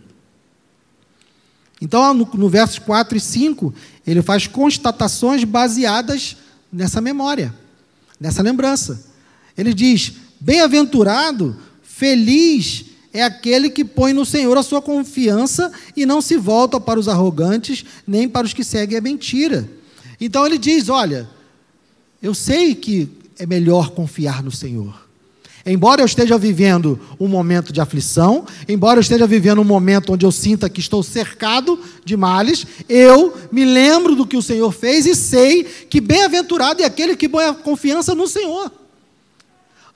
Então, 1.81 2.13
no, 2.13 2.29
no 2.33 2.49
versos 2.49 2.79
4 2.79 3.17
e 3.17 3.21
5, 3.21 3.73
ele 4.05 4.21
faz 4.21 4.47
constatações 4.47 5.43
baseadas 5.43 6.37
nessa 6.71 6.99
memória, 6.99 7.53
nessa 8.19 8.41
lembrança. 8.41 9.05
Ele 9.57 9.73
diz: 9.73 10.13
Bem-aventurado, 10.39 11.55
feliz 11.81 12.85
é 13.11 13.23
aquele 13.23 13.69
que 13.69 13.83
põe 13.83 14.13
no 14.13 14.25
Senhor 14.25 14.57
a 14.57 14.63
sua 14.63 14.81
confiança 14.81 15.71
e 15.95 16.05
não 16.05 16.21
se 16.21 16.37
volta 16.37 16.79
para 16.79 16.99
os 16.99 17.07
arrogantes, 17.07 17.83
nem 18.05 18.27
para 18.27 18.45
os 18.45 18.53
que 18.53 18.63
seguem 18.63 18.97
a 18.97 19.01
mentira. 19.01 19.69
Então 20.19 20.45
ele 20.45 20.57
diz: 20.57 20.89
Olha, 20.89 21.29
eu 22.21 22.33
sei 22.33 22.75
que 22.75 23.09
é 23.37 23.45
melhor 23.45 23.91
confiar 23.91 24.43
no 24.43 24.51
Senhor. 24.51 25.08
Embora 25.71 26.01
eu 26.01 26.05
esteja 26.05 26.35
vivendo 26.35 26.99
um 27.19 27.27
momento 27.27 27.71
de 27.71 27.79
aflição, 27.79 28.45
embora 28.67 28.97
eu 28.97 29.01
esteja 29.01 29.27
vivendo 29.27 29.61
um 29.61 29.63
momento 29.63 30.13
onde 30.13 30.25
eu 30.25 30.31
sinta 30.31 30.67
que 30.67 30.79
estou 30.79 31.03
cercado 31.03 31.79
de 32.03 32.17
males, 32.17 32.65
eu 32.89 33.35
me 33.51 33.63
lembro 33.63 34.15
do 34.15 34.25
que 34.25 34.35
o 34.35 34.41
Senhor 34.41 34.71
fez 34.71 35.05
e 35.05 35.13
sei 35.13 35.63
que 35.63 36.01
bem-aventurado 36.01 36.81
é 36.81 36.85
aquele 36.85 37.15
que 37.15 37.29
põe 37.29 37.45
a 37.45 37.53
confiança 37.53 38.15
no 38.15 38.27
Senhor. 38.27 38.71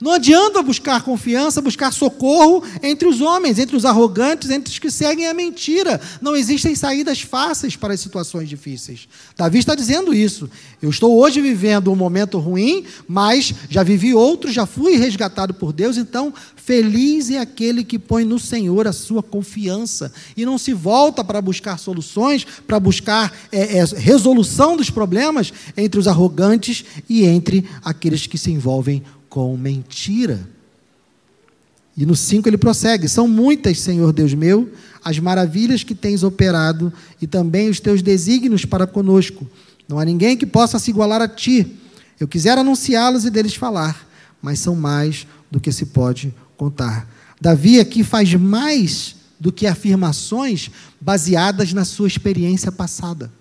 Não 0.04 0.12
adianta 0.12 0.62
buscar 0.62 1.02
confiança, 1.02 1.62
buscar 1.62 1.90
socorro 1.90 2.62
entre 2.82 3.08
os 3.08 3.22
homens, 3.22 3.58
entre 3.58 3.74
os 3.74 3.86
arrogantes, 3.86 4.50
entre 4.50 4.70
os 4.70 4.78
que 4.78 4.90
seguem 4.90 5.26
a 5.26 5.32
mentira. 5.32 5.98
Não 6.20 6.36
existem 6.36 6.74
saídas 6.74 7.22
fáceis 7.22 7.74
para 7.74 7.94
as 7.94 8.00
situações 8.00 8.46
difíceis. 8.46 9.08
Davi 9.34 9.60
está 9.60 9.74
dizendo 9.74 10.12
isso. 10.12 10.50
Eu 10.82 10.90
estou 10.90 11.18
hoje 11.18 11.40
vivendo 11.40 11.90
um 11.90 11.96
momento 11.96 12.38
ruim, 12.38 12.84
mas 13.08 13.54
já 13.70 13.82
vivi 13.82 14.12
outro, 14.12 14.52
já 14.52 14.66
fui 14.66 14.96
resgatado 14.96 15.54
por 15.54 15.72
Deus, 15.72 15.96
então 15.96 16.34
feliz 16.54 17.30
é 17.30 17.38
aquele 17.38 17.82
que 17.82 17.98
põe 17.98 18.24
no 18.24 18.38
Senhor 18.38 18.86
a 18.86 18.92
sua 18.92 19.22
confiança 19.22 20.12
e 20.36 20.44
não 20.44 20.58
se 20.58 20.74
volta 20.74 21.24
para 21.24 21.40
buscar 21.40 21.78
soluções, 21.78 22.46
para 22.66 22.78
buscar 22.78 23.32
é, 23.50 23.78
é, 23.78 23.84
resolução 23.96 24.76
dos 24.76 24.90
problemas 24.90 25.50
entre 25.74 25.98
os 25.98 26.06
arrogantes 26.06 26.84
e 27.08 27.24
entre 27.24 27.66
aqueles 27.82 28.26
que 28.26 28.36
se 28.36 28.50
envolvem 28.50 29.02
com 29.34 29.56
mentira. 29.56 30.48
E 31.96 32.06
no 32.06 32.14
5 32.14 32.48
ele 32.48 32.56
prossegue: 32.56 33.08
São 33.08 33.26
muitas, 33.26 33.80
Senhor 33.80 34.12
Deus 34.12 34.32
meu, 34.32 34.70
as 35.04 35.18
maravilhas 35.18 35.82
que 35.82 35.92
tens 35.92 36.22
operado 36.22 36.92
e 37.20 37.26
também 37.26 37.68
os 37.68 37.80
teus 37.80 38.00
desígnios 38.00 38.64
para 38.64 38.86
conosco. 38.86 39.44
Não 39.88 39.98
há 39.98 40.04
ninguém 40.04 40.36
que 40.36 40.46
possa 40.46 40.78
se 40.78 40.92
igualar 40.92 41.20
a 41.20 41.26
ti. 41.26 41.66
Eu 42.20 42.28
quisera 42.28 42.60
anunciá-los 42.60 43.24
e 43.24 43.30
deles 43.30 43.56
falar, 43.56 44.08
mas 44.40 44.60
são 44.60 44.76
mais 44.76 45.26
do 45.50 45.58
que 45.58 45.72
se 45.72 45.86
pode 45.86 46.32
contar. 46.56 47.12
Davi 47.40 47.80
aqui 47.80 48.04
faz 48.04 48.32
mais 48.34 49.16
do 49.40 49.50
que 49.50 49.66
afirmações 49.66 50.70
baseadas 51.00 51.72
na 51.72 51.84
sua 51.84 52.06
experiência 52.06 52.70
passada. 52.70 53.32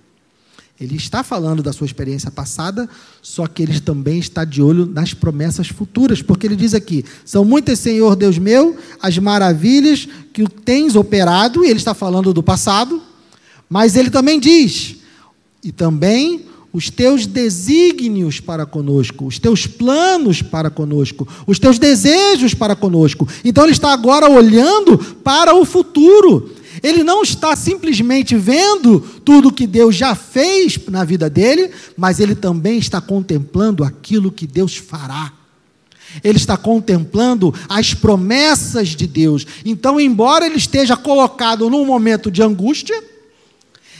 Ele 0.80 0.96
está 0.96 1.24
falando 1.24 1.62
da 1.62 1.72
sua 1.72 1.86
experiência 1.86 2.32
passada, 2.32 2.90
só 3.22 3.46
que 3.46 3.62
ele 3.62 3.80
também 3.80 4.18
está 4.18 4.44
de 4.44 4.62
olho 4.62 4.86
nas 4.86 5.14
promessas 5.14 5.68
futuras, 5.68 6.22
porque 6.22 6.48
ele 6.48 6.56
diz 6.56 6.74
aqui: 6.74 7.06
são 7.24 7.46
muitas, 7.46 7.80
Senhor 7.80 8.16
Deus 8.16 8.38
meu, 8.38 8.76
as 9.02 9.18
maravilhas 9.18 10.08
que 10.34 10.48
tens 10.50 10.96
operado, 10.96 11.64
e 11.64 11.70
ele 11.70 11.78
está 11.78 11.94
falando 11.94 12.34
do 12.34 12.42
passado, 12.42 13.02
mas 13.70 13.96
ele 13.96 14.10
também 14.10 14.40
diz, 14.40 14.98
e 15.64 15.72
também 15.72 16.46
os 16.74 16.90
teus 16.90 17.28
desígnios 17.28 18.40
para 18.40 18.66
conosco, 18.66 19.28
os 19.28 19.38
teus 19.38 19.68
planos 19.68 20.42
para 20.42 20.72
conosco, 20.72 21.28
os 21.46 21.60
teus 21.60 21.78
desejos 21.78 22.56
para 22.56 22.76
conosco. 22.76 23.28
Então 23.46 23.64
ele 23.64 23.74
está 23.74 23.94
agora 23.94 24.28
olhando 24.28 24.98
para 24.98 25.54
o 25.54 25.64
futuro. 25.66 26.52
Ele 26.82 27.04
não 27.04 27.22
está 27.22 27.56
simplesmente 27.56 28.36
vendo 28.36 29.00
tudo 29.00 29.52
que 29.52 29.68
Deus 29.68 29.96
já 29.96 30.16
fez 30.16 30.80
na 30.88 31.04
vida 31.04 31.30
dele, 31.30 31.72
mas 31.96 32.20
ele 32.20 32.36
também 32.36 32.78
está 32.78 33.00
contemplando 33.00 33.84
aquilo 33.84 34.32
que 34.32 34.48
Deus 34.48 34.76
fará. 34.76 35.32
Ele 36.24 36.38
está 36.38 36.58
contemplando 36.58 37.54
as 37.68 37.94
promessas 37.94 38.90
de 38.90 39.08
Deus. 39.08 39.46
Então, 39.66 40.00
embora 40.00 40.46
ele 40.46 40.58
esteja 40.58 40.96
colocado 40.96 41.70
num 41.70 41.86
momento 41.86 42.30
de 42.30 42.42
angústia, 42.42 43.02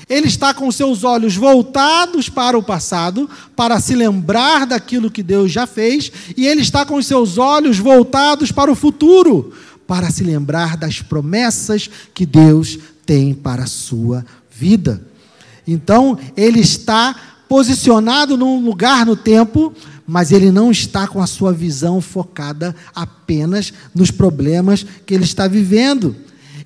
ele 0.10 0.28
está 0.28 0.54
com 0.54 0.70
seus 0.72 1.04
olhos 1.04 1.36
voltados 1.36 2.28
para 2.30 2.58
o 2.58 2.64
passado, 2.64 3.30
para 3.56 3.80
se 3.80 3.96
lembrar 3.96 4.66
daquilo 4.66 5.10
que 5.10 5.24
Deus 5.24 5.52
já 5.52 5.66
fez, 5.66 6.12
e 6.36 6.46
ele 6.46 6.62
está 6.62 6.86
com 6.86 7.02
seus 7.02 7.38
olhos 7.38 7.80
voltados 7.80 8.52
para 8.52 8.72
o 8.72 8.76
futuro, 8.76 9.54
para 9.94 10.10
se 10.10 10.24
lembrar 10.24 10.76
das 10.76 11.04
promessas 11.04 11.88
que 12.16 12.26
Deus 12.26 12.80
tem 13.06 13.32
para 13.32 13.66
a 13.66 13.68
sua 13.68 14.26
vida. 14.50 15.06
Então, 15.68 16.18
ele 16.36 16.60
está 16.62 17.16
posicionado 17.48 18.36
num 18.36 18.66
lugar 18.66 19.06
no 19.06 19.16
tempo, 19.16 19.72
mas 20.08 20.32
ele 20.32 20.52
não 20.52 20.72
está 20.72 21.08
com 21.08 21.22
a 21.22 21.28
sua 21.28 21.54
visão 21.54 22.02
focada 22.02 22.76
apenas 22.96 23.72
nos 23.94 24.10
problemas 24.10 24.84
que 25.06 25.14
ele 25.14 25.26
está 25.26 25.48
vivendo. 25.48 26.16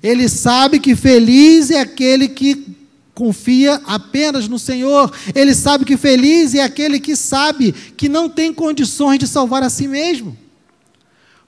Ele 0.02 0.26
sabe 0.26 0.78
que 0.78 0.96
feliz 0.96 1.70
é 1.70 1.80
aquele 1.80 2.28
que 2.28 2.74
confia 3.14 3.78
apenas 3.84 4.48
no 4.48 4.58
Senhor. 4.58 5.12
Ele 5.34 5.54
sabe 5.54 5.84
que 5.84 5.98
feliz 5.98 6.54
é 6.54 6.62
aquele 6.62 6.98
que 6.98 7.14
sabe 7.14 7.74
que 7.94 8.08
não 8.08 8.26
tem 8.26 8.54
condições 8.54 9.18
de 9.18 9.26
salvar 9.26 9.62
a 9.62 9.68
si 9.68 9.86
mesmo. 9.86 10.34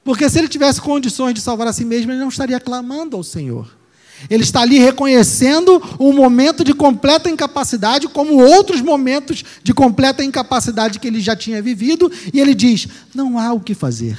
Porque 0.05 0.29
se 0.29 0.39
ele 0.39 0.49
tivesse 0.49 0.81
condições 0.81 1.35
de 1.35 1.41
salvar 1.41 1.69
a 1.69 1.73
si 1.73 1.85
mesmo, 1.85 2.13
ele 2.13 2.21
não 2.21 2.29
estaria 2.29 2.59
clamando 2.59 3.17
ao 3.17 3.23
Senhor. 3.23 3.81
Ele 4.29 4.43
está 4.43 4.61
ali 4.61 4.79
reconhecendo 4.79 5.81
um 5.99 6.13
momento 6.13 6.63
de 6.63 6.75
completa 6.75 7.31
incapacidade, 7.31 8.09
como 8.09 8.35
outros 8.35 8.81
momentos 8.81 9.45
de 9.63 9.73
completa 9.73 10.23
incapacidade 10.23 10.99
que 10.99 11.07
ele 11.07 11.21
já 11.21 11.35
tinha 11.35 11.63
vivido, 11.63 12.11
e 12.33 12.41
ele 12.41 12.55
diz: 12.55 12.87
Não 13.15 13.39
há 13.39 13.53
o 13.53 13.61
que 13.61 13.75
fazer. 13.75 14.19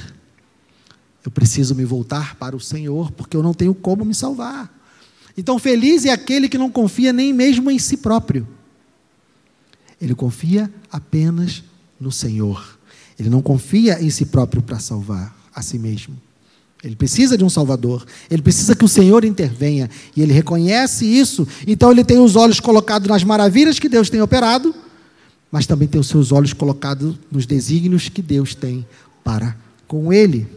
Eu 1.24 1.30
preciso 1.30 1.74
me 1.74 1.84
voltar 1.84 2.34
para 2.34 2.56
o 2.56 2.60
Senhor, 2.60 3.12
porque 3.12 3.36
eu 3.36 3.42
não 3.42 3.54
tenho 3.54 3.74
como 3.74 4.04
me 4.04 4.14
salvar. 4.14 4.72
Então, 5.36 5.58
feliz 5.58 6.04
é 6.04 6.10
aquele 6.10 6.48
que 6.48 6.58
não 6.58 6.70
confia 6.70 7.12
nem 7.12 7.32
mesmo 7.32 7.70
em 7.70 7.78
si 7.78 7.96
próprio. 7.96 8.46
Ele 10.00 10.14
confia 10.14 10.72
apenas 10.90 11.62
no 11.98 12.10
Senhor. 12.10 12.78
Ele 13.18 13.30
não 13.30 13.40
confia 13.40 14.02
em 14.02 14.10
si 14.10 14.26
próprio 14.26 14.60
para 14.60 14.80
salvar 14.80 15.41
a 15.54 15.62
si 15.62 15.78
mesmo. 15.78 16.16
Ele 16.82 16.96
precisa 16.96 17.38
de 17.38 17.44
um 17.44 17.50
Salvador. 17.50 18.04
Ele 18.28 18.42
precisa 18.42 18.74
que 18.74 18.84
o 18.84 18.88
Senhor 18.88 19.24
intervenha. 19.24 19.88
E 20.16 20.20
ele 20.20 20.32
reconhece 20.32 21.06
isso. 21.06 21.46
Então 21.66 21.92
ele 21.92 22.04
tem 22.04 22.18
os 22.18 22.34
olhos 22.34 22.58
colocados 22.58 23.08
nas 23.08 23.22
maravilhas 23.22 23.78
que 23.78 23.88
Deus 23.88 24.10
tem 24.10 24.20
operado, 24.20 24.74
mas 25.50 25.66
também 25.66 25.86
tem 25.86 26.00
os 26.00 26.08
seus 26.08 26.32
olhos 26.32 26.52
colocados 26.52 27.14
nos 27.30 27.46
desígnios 27.46 28.08
que 28.08 28.20
Deus 28.20 28.54
tem 28.54 28.84
para 29.22 29.56
com 29.86 30.12
ele. 30.12 30.48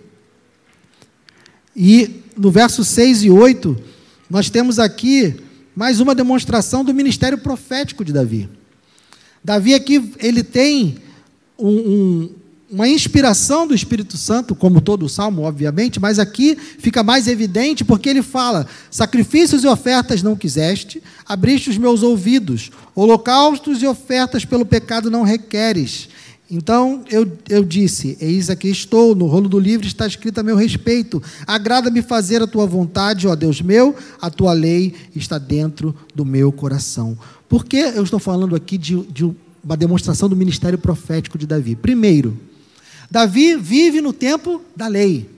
E 1.76 2.22
no 2.36 2.50
verso 2.50 2.84
6 2.84 3.26
e 3.26 3.30
8, 3.30 3.78
nós 4.30 4.50
temos 4.50 4.80
aqui 4.80 5.36
mais 5.76 6.00
uma 6.00 6.16
demonstração 6.16 6.84
do 6.84 6.94
ministério 6.94 7.38
profético 7.38 8.04
de 8.04 8.14
Davi. 8.14 8.50
Davi 9.44 9.76
aqui, 9.76 10.12
ele 10.20 10.42
tem 10.42 10.96
um, 11.60 11.70
um 11.70 12.30
uma 12.70 12.88
inspiração 12.88 13.68
do 13.68 13.76
Espírito 13.76 14.18
Santo, 14.18 14.56
como 14.56 14.82
todo 14.82 15.06
o 15.06 15.10
salmo, 15.10 15.44
obviamente, 15.44 16.00
mas 16.00 16.18
aqui 16.18 16.56
fica 16.56 17.04
mais 17.04 17.28
evidente 17.28 17.84
porque 17.84 18.10
ele 18.10 18.24
fala: 18.24 18.66
sacrifícios 18.90 19.64
e 19.64 19.68
ofertas 19.68 20.24
não 20.24 20.36
quiseste, 20.36 21.02
abriste 21.26 21.70
os 21.70 21.78
meus 21.78 22.02
ouvidos, 22.02 22.72
holocaustos 22.96 23.82
e 23.82 23.88
ofertas 23.88 24.46
pelo 24.46 24.66
pecado 24.66 25.12
não 25.12 25.24
requeres. 25.24 26.10
Então 26.50 27.04
eu, 27.10 27.32
eu 27.50 27.64
disse: 27.64 28.18
Eis 28.20 28.50
aqui 28.50 28.68
estou, 28.70 29.16
no 29.16 29.26
rolo 29.28 29.48
do 29.48 29.60
livro 29.60 29.86
está 29.86 30.08
escrito 30.08 30.40
a 30.40 30.44
meu 30.44 30.56
respeito. 30.56 31.22
Agrada-me 31.46 32.02
fazer 32.02 32.42
a 32.42 32.48
tua 32.48 32.66
vontade, 32.66 33.28
ó 33.28 33.36
Deus 33.36 33.62
meu, 33.62 33.96
a 34.22 34.30
tua 34.30 34.54
lei 34.54 34.94
está 35.16 35.38
dentro 35.38 35.96
do 36.14 36.26
meu 36.26 36.52
coração. 36.52 37.18
Por 37.48 37.64
que 37.66 37.78
eu 37.78 38.04
estou 38.04 38.20
falando 38.20 38.56
aqui 38.56 38.78
de, 38.78 39.02
de 39.04 39.24
uma 39.64 39.78
demonstração 39.78 40.28
do 40.28 40.36
ministério 40.36 40.78
profético 40.78 41.38
de 41.38 41.48
Davi? 41.48 41.76
Primeiro, 41.76 42.38
Davi 43.16 43.56
vive 43.56 44.02
no 44.02 44.12
tempo 44.12 44.62
da 44.76 44.90
lei. 44.90 45.30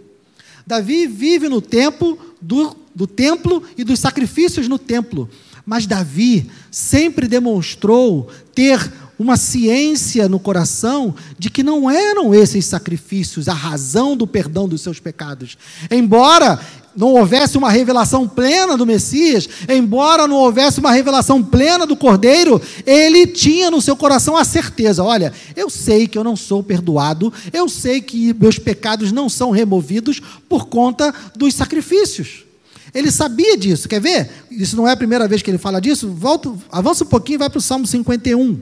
Davi 0.66 1.06
vive 1.06 1.48
no 1.48 1.62
tempo 1.62 2.18
do, 2.42 2.76
do 2.96 3.06
templo 3.06 3.62
e 3.78 3.84
dos 3.84 4.00
sacrifícios 4.00 4.68
no 4.68 4.80
templo. 4.80 5.30
Mas 5.64 5.86
Davi 5.86 6.50
sempre 6.72 7.28
demonstrou 7.28 8.32
ter 8.56 8.92
uma 9.20 9.38
ciência 9.38 10.28
no 10.28 10.40
coração 10.40 11.14
de 11.38 11.52
que 11.52 11.62
não 11.62 11.88
eram 11.88 12.34
esses 12.34 12.66
sacrifícios 12.66 13.48
a 13.48 13.54
razão 13.54 14.18
do 14.18 14.26
perdão 14.26 14.68
dos 14.68 14.82
seus 14.82 15.00
pecados. 15.00 15.56
Embora 15.92 16.60
não 16.98 17.14
houvesse 17.14 17.60
uma 17.60 17.70
revelação 17.70 18.28
plena 18.28 18.76
do 18.76 18.84
Messias, 18.86 19.48
embora 19.70 20.28
não 20.28 20.38
houvesse 20.38 20.80
uma 20.80 20.92
revelação 20.92 21.44
plena 21.44 21.86
do 21.86 21.96
Cordeiro, 21.96 22.60
ele 22.88 23.28
tinha 23.28 23.70
no 23.70 23.80
seu 23.80 23.96
coração 23.96 24.36
a 24.36 24.44
certeza: 24.44 25.04
olha, 25.04 25.32
eu 25.56 25.70
sei 25.70 26.08
que 26.08 26.18
eu 26.18 26.24
não 26.24 26.36
sou 26.36 26.64
perdoado, 26.64 27.32
eu 27.54 27.70
sei 27.70 28.02
que 28.02 28.34
meus 28.34 28.58
pecados 28.58 29.12
não 29.12 29.30
são 29.30 29.52
removidos 29.52 30.20
por 30.50 30.66
conta 30.66 31.14
dos 31.36 31.54
sacrifícios. 31.54 32.46
Ele 32.94 33.12
sabia 33.12 33.56
disso, 33.56 33.88
quer 33.88 34.02
ver? 34.02 34.32
Isso 34.50 34.76
não 34.76 34.88
é 34.88 34.92
a 34.92 34.98
primeira 34.98 35.28
vez 35.28 35.44
que 35.44 35.52
ele 35.52 35.60
fala 35.60 35.80
disso. 35.80 36.10
Volta, 36.10 36.52
avança 36.72 37.04
um 37.04 37.08
pouquinho 37.08 37.36
e 37.36 37.38
vai 37.38 37.50
para 37.50 37.60
o 37.60 37.62
Salmo 37.62 37.86
51. 37.86 38.60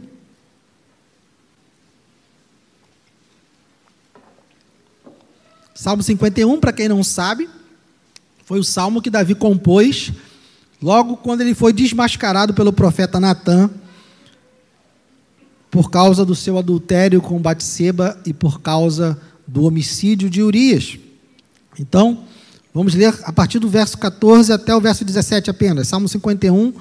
Salmo 5.73 6.03
51, 6.03 6.59
para 6.59 6.73
quem 6.73 6.89
não 6.89 7.03
sabe, 7.03 7.47
foi 8.45 8.59
o 8.59 8.63
salmo 8.63 9.01
que 9.01 9.09
Davi 9.09 9.33
compôs 9.33 10.13
logo 10.81 11.17
quando 11.17 11.41
ele 11.41 11.55
foi 11.55 11.73
desmascarado 11.73 12.53
pelo 12.53 12.71
profeta 12.71 13.19
Natã 13.19 13.69
por 15.71 15.89
causa 15.89 16.23
do 16.23 16.35
seu 16.35 16.57
adultério 16.57 17.21
com 17.21 17.41
Batseba 17.41 18.17
e 18.23 18.31
por 18.31 18.61
causa 18.61 19.19
do 19.47 19.63
homicídio 19.65 20.29
de 20.29 20.43
Urias. 20.43 20.97
Então, 21.79 22.23
vamos 22.71 22.93
ler 22.93 23.13
a 23.23 23.33
partir 23.33 23.57
do 23.57 23.67
verso 23.67 23.97
14 23.97 24.53
até 24.53 24.75
o 24.75 24.79
verso 24.79 25.03
17 25.03 25.49
apenas. 25.49 25.87
Salmo 25.87 26.07
51, 26.07 26.71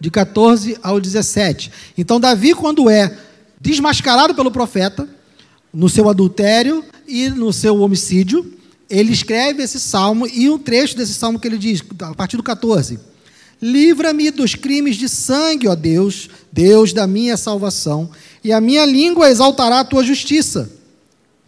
de 0.00 0.10
14 0.10 0.76
ao 0.82 1.00
17. 1.00 1.70
Então, 1.96 2.18
Davi, 2.18 2.52
quando 2.52 2.90
é 2.90 3.16
desmascarado 3.60 4.34
pelo 4.34 4.50
profeta, 4.50 5.08
no 5.72 5.88
seu 5.88 6.10
adultério 6.10 6.84
e 7.06 7.30
no 7.30 7.52
seu 7.52 7.80
homicídio, 7.80 8.58
ele 8.92 9.10
escreve 9.10 9.62
esse 9.62 9.80
salmo 9.80 10.26
e 10.26 10.50
um 10.50 10.58
trecho 10.58 10.94
desse 10.94 11.14
salmo 11.14 11.40
que 11.40 11.48
ele 11.48 11.56
diz, 11.56 11.82
a 12.02 12.14
partir 12.14 12.36
do 12.36 12.42
14: 12.42 12.98
Livra-me 13.60 14.30
dos 14.30 14.54
crimes 14.54 14.96
de 14.96 15.08
sangue, 15.08 15.66
ó 15.66 15.74
Deus, 15.74 16.28
Deus 16.52 16.92
da 16.92 17.06
minha 17.06 17.38
salvação, 17.38 18.10
e 18.44 18.52
a 18.52 18.60
minha 18.60 18.84
língua 18.84 19.30
exaltará 19.30 19.80
a 19.80 19.84
tua 19.84 20.04
justiça. 20.04 20.70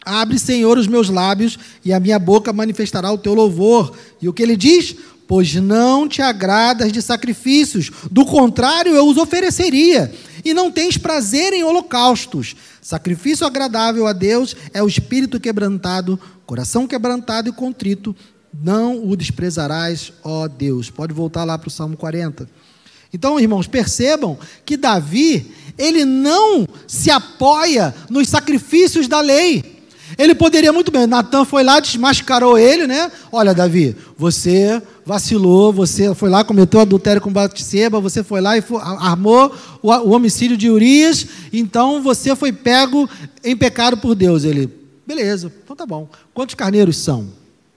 Abre, 0.03 0.39
Senhor, 0.39 0.79
os 0.79 0.87
meus 0.87 1.11
lábios, 1.11 1.59
e 1.85 1.93
a 1.93 2.01
minha 2.01 2.19
boca 2.19 2.51
manifestará 2.51 3.13
o 3.13 3.19
teu 3.19 3.35
louvor. 3.35 3.95
E 4.23 4.29
o 4.29 4.33
que 4.33 4.43
ele 4.43 4.57
diz? 4.57 4.97
Pois 5.29 5.55
não 5.55 6.09
te 6.09 6.23
agradas 6.23 6.93
de 6.93 7.03
sacrifícios, 7.03 7.91
do 8.11 8.25
contrário 8.25 8.95
eu 8.95 9.07
os 9.07 9.19
ofereceria 9.19 10.13
e 10.45 10.53
não 10.53 10.71
tens 10.71 10.99
prazer 10.99 11.53
em 11.53 11.65
holocaustos. 11.65 12.55
Sacrifício 12.81 13.47
agradável 13.47 14.07
a 14.07 14.13
Deus 14.13 14.55
é 14.73 14.83
o 14.83 14.89
espírito 14.89 15.41
quebrantado, 15.41 16.21
coração 16.45 16.87
quebrantado 16.87 17.49
e 17.49 17.53
contrito, 17.53 18.15
não 18.53 19.09
o 19.09 19.17
desprezarás, 19.17 20.13
ó 20.23 20.47
Deus. 20.47 20.91
Pode 20.91 21.13
voltar 21.13 21.45
lá 21.45 21.59
para 21.59 21.69
o 21.69 21.71
Salmo 21.71 21.97
40. 21.97 22.49
Então, 23.13 23.39
irmãos, 23.39 23.67
percebam 23.67 24.37
que 24.65 24.77
Davi, 24.77 25.53
ele 25.79 26.05
não 26.05 26.67
se 26.87 27.11
apoia 27.11 27.95
nos 28.11 28.29
sacrifícios 28.29 29.07
da 29.07 29.21
lei. 29.21 29.74
Ele 30.17 30.35
poderia 30.35 30.73
muito 30.73 30.91
bem, 30.91 31.07
Natan 31.07 31.45
foi 31.45 31.65
lá, 31.65 31.81
desmascarou 31.81 32.57
ele, 32.59 32.87
né? 32.87 33.11
Olha, 33.33 33.55
Davi, 33.55 33.97
você 34.17 34.83
vacilou, 35.05 35.73
você 35.73 36.15
foi 36.15 36.31
lá, 36.31 36.45
cometeu 36.45 36.81
adultério 36.81 37.21
com 37.21 37.33
Batseba, 37.33 38.01
você 38.01 38.23
foi 38.23 38.41
lá 38.41 38.57
e 38.57 38.61
foi, 38.61 38.81
armou 38.81 39.55
o, 39.83 39.91
o, 39.91 40.11
homicídio 40.11 40.57
de 40.57 40.71
Urias, 40.71 41.27
então 41.53 42.03
você 42.03 42.35
foi 42.35 42.53
pego 42.53 43.09
em 43.43 43.57
pecado 43.57 43.97
por 43.97 44.15
Deus. 44.15 44.45
Ele, 44.45 44.73
beleza, 45.07 45.53
então 45.63 45.77
tá 45.77 45.85
bom. 45.85 46.09
Quantos 46.33 46.55
carneiros 46.55 46.97
são? 46.97 47.29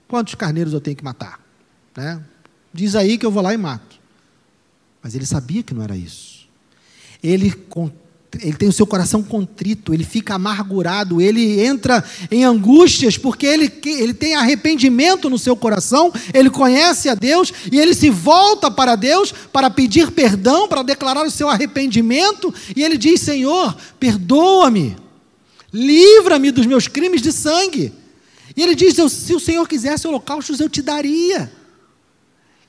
Quantos 0.06 0.34
carneiros 0.34 0.72
eu 0.72 0.80
tenho 0.80 0.96
que 0.96 1.04
matar? 1.04 1.40
Né? 1.96 2.20
Diz 2.72 2.94
aí 2.94 3.18
que 3.18 3.26
eu 3.26 3.30
vou 3.30 3.42
lá 3.42 3.52
e 3.52 3.56
mato. 3.56 3.98
Mas 5.02 5.14
ele 5.14 5.26
sabia 5.26 5.62
que 5.62 5.74
não 5.74 5.82
era 5.82 5.96
isso. 5.96 6.48
Ele 7.22 7.50
ele 8.40 8.52
tem 8.52 8.68
o 8.68 8.72
seu 8.72 8.86
coração 8.86 9.22
contrito, 9.22 9.94
ele 9.94 10.04
fica 10.04 10.34
amargurado, 10.34 11.20
ele 11.20 11.60
entra 11.60 12.04
em 12.30 12.44
angústias, 12.44 13.16
porque 13.16 13.46
ele, 13.46 13.72
ele 13.84 14.12
tem 14.12 14.34
arrependimento 14.34 15.30
no 15.30 15.38
seu 15.38 15.56
coração, 15.56 16.12
ele 16.34 16.50
conhece 16.50 17.08
a 17.08 17.14
Deus 17.14 17.52
e 17.72 17.80
ele 17.80 17.94
se 17.94 18.10
volta 18.10 18.70
para 18.70 18.96
Deus 18.96 19.32
para 19.52 19.70
pedir 19.70 20.10
perdão, 20.10 20.68
para 20.68 20.82
declarar 20.82 21.26
o 21.26 21.30
seu 21.30 21.48
arrependimento, 21.48 22.52
e 22.76 22.82
ele 22.82 22.98
diz: 22.98 23.20
Senhor, 23.20 23.74
perdoa-me, 23.98 24.96
livra-me 25.72 26.50
dos 26.50 26.66
meus 26.66 26.86
crimes 26.86 27.22
de 27.22 27.32
sangue. 27.32 27.92
E 28.54 28.62
ele 28.62 28.74
diz: 28.74 28.96
Se 29.10 29.34
o 29.34 29.40
Senhor 29.40 29.66
quisesse 29.66 30.06
holocaustos, 30.06 30.60
eu 30.60 30.68
te 30.68 30.82
daria. 30.82 31.50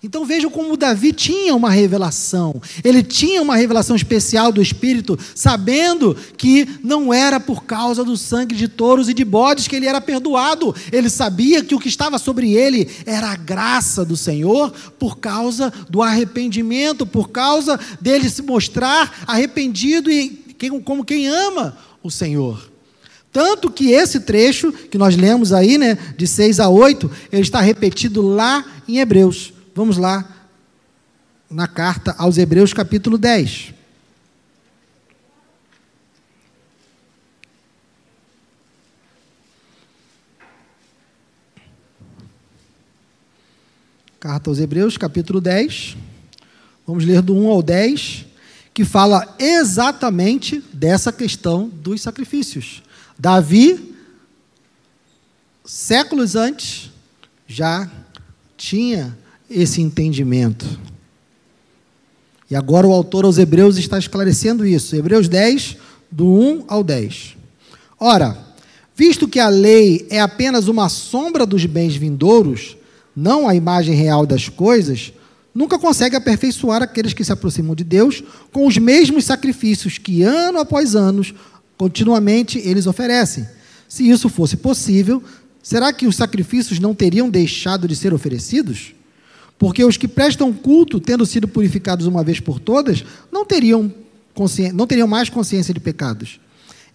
Então 0.01 0.23
vejam 0.23 0.49
como 0.49 0.77
Davi 0.77 1.11
tinha 1.11 1.53
uma 1.53 1.69
revelação. 1.69 2.61
Ele 2.85 3.03
tinha 3.03 3.41
uma 3.41 3.57
revelação 3.57 3.97
especial 3.97 4.49
do 4.49 4.61
Espírito, 4.61 5.19
sabendo 5.35 6.15
que 6.37 6.65
não 6.81 7.13
era 7.13 7.37
por 7.37 7.65
causa 7.65 8.01
do 8.01 8.15
sangue 8.15 8.55
de 8.55 8.69
touros 8.69 9.09
e 9.09 9.13
de 9.13 9.25
bodes 9.25 9.67
que 9.67 9.75
ele 9.75 9.87
era 9.87 9.99
perdoado. 9.99 10.73
Ele 10.89 11.09
sabia 11.09 11.61
que 11.61 11.75
o 11.75 11.79
que 11.79 11.89
estava 11.89 12.17
sobre 12.17 12.53
ele 12.53 12.89
era 13.05 13.31
a 13.31 13.35
graça 13.35 14.05
do 14.05 14.15
Senhor 14.15 14.71
por 14.97 15.17
causa 15.17 15.71
do 15.89 16.01
arrependimento, 16.01 17.05
por 17.05 17.29
causa 17.29 17.77
dele 17.99 18.29
se 18.29 18.41
mostrar 18.41 19.25
arrependido 19.27 20.09
e 20.09 20.45
como 20.85 21.03
quem 21.03 21.27
ama 21.27 21.77
o 22.01 22.09
Senhor. 22.09 22.69
Tanto 23.33 23.69
que 23.69 23.91
esse 23.91 24.21
trecho 24.21 24.71
que 24.71 24.97
nós 24.97 25.15
lemos 25.17 25.51
aí, 25.51 25.77
né, 25.77 25.97
de 26.17 26.25
6 26.25 26.61
a 26.61 26.69
8, 26.69 27.11
ele 27.31 27.41
está 27.41 27.59
repetido 27.59 28.21
lá 28.21 28.65
em 28.87 28.99
Hebreus. 28.99 29.58
Vamos 29.79 29.95
lá 29.95 30.27
na 31.49 31.65
carta 31.65 32.13
aos 32.17 32.37
Hebreus, 32.37 32.73
capítulo 32.73 33.17
10. 33.17 33.73
Carta 44.19 44.49
aos 44.49 44.59
Hebreus, 44.59 44.97
capítulo 44.97 45.39
10. 45.39 45.95
Vamos 46.85 47.05
ler 47.05 47.21
do 47.21 47.33
1 47.33 47.47
ao 47.47 47.63
10, 47.63 48.25
que 48.73 48.83
fala 48.83 49.33
exatamente 49.39 50.59
dessa 50.73 51.13
questão 51.13 51.69
dos 51.69 52.01
sacrifícios. 52.01 52.83
Davi, 53.17 53.95
séculos 55.63 56.35
antes, 56.35 56.91
já 57.47 57.89
tinha 58.57 59.17
esse 59.49 59.81
entendimento. 59.81 60.65
E 62.49 62.55
agora 62.55 62.87
o 62.87 62.93
autor 62.93 63.25
aos 63.25 63.37
Hebreus 63.37 63.77
está 63.77 63.97
esclarecendo 63.97 64.65
isso. 64.65 64.95
Hebreus 64.95 65.27
10, 65.27 65.77
do 66.11 66.25
1 66.25 66.65
ao 66.67 66.83
10. 66.83 67.37
Ora, 67.99 68.37
visto 68.95 69.27
que 69.27 69.39
a 69.39 69.49
lei 69.49 70.07
é 70.09 70.19
apenas 70.19 70.67
uma 70.67 70.89
sombra 70.89 71.45
dos 71.45 71.65
bens 71.65 71.95
vindouros, 71.95 72.75
não 73.15 73.47
a 73.47 73.53
imagem 73.53 73.93
real 73.93 74.25
das 74.25 74.49
coisas, 74.49 75.13
nunca 75.53 75.77
consegue 75.77 76.15
aperfeiçoar 76.15 76.81
aqueles 76.81 77.13
que 77.13 77.23
se 77.23 77.31
aproximam 77.31 77.75
de 77.75 77.83
Deus 77.83 78.23
com 78.51 78.65
os 78.65 78.77
mesmos 78.77 79.25
sacrifícios 79.25 79.97
que, 79.97 80.23
ano 80.23 80.59
após 80.59 80.95
ano, 80.95 81.23
continuamente 81.77 82.57
eles 82.59 82.87
oferecem. 82.87 83.47
Se 83.87 84.09
isso 84.09 84.29
fosse 84.29 84.57
possível, 84.57 85.21
será 85.61 85.93
que 85.93 86.07
os 86.07 86.15
sacrifícios 86.15 86.79
não 86.79 86.95
teriam 86.95 87.29
deixado 87.29 87.87
de 87.87 87.95
ser 87.95 88.13
oferecidos? 88.13 88.93
Porque 89.59 89.83
os 89.83 89.97
que 89.97 90.07
prestam 90.07 90.53
culto, 90.53 90.99
tendo 90.99 91.25
sido 91.25 91.47
purificados 91.47 92.07
uma 92.07 92.23
vez 92.23 92.39
por 92.39 92.59
todas, 92.59 93.03
não 93.31 93.45
teriam, 93.45 93.93
não 94.73 94.87
teriam 94.87 95.07
mais 95.07 95.29
consciência 95.29 95.73
de 95.73 95.81
pecados. 95.81 96.39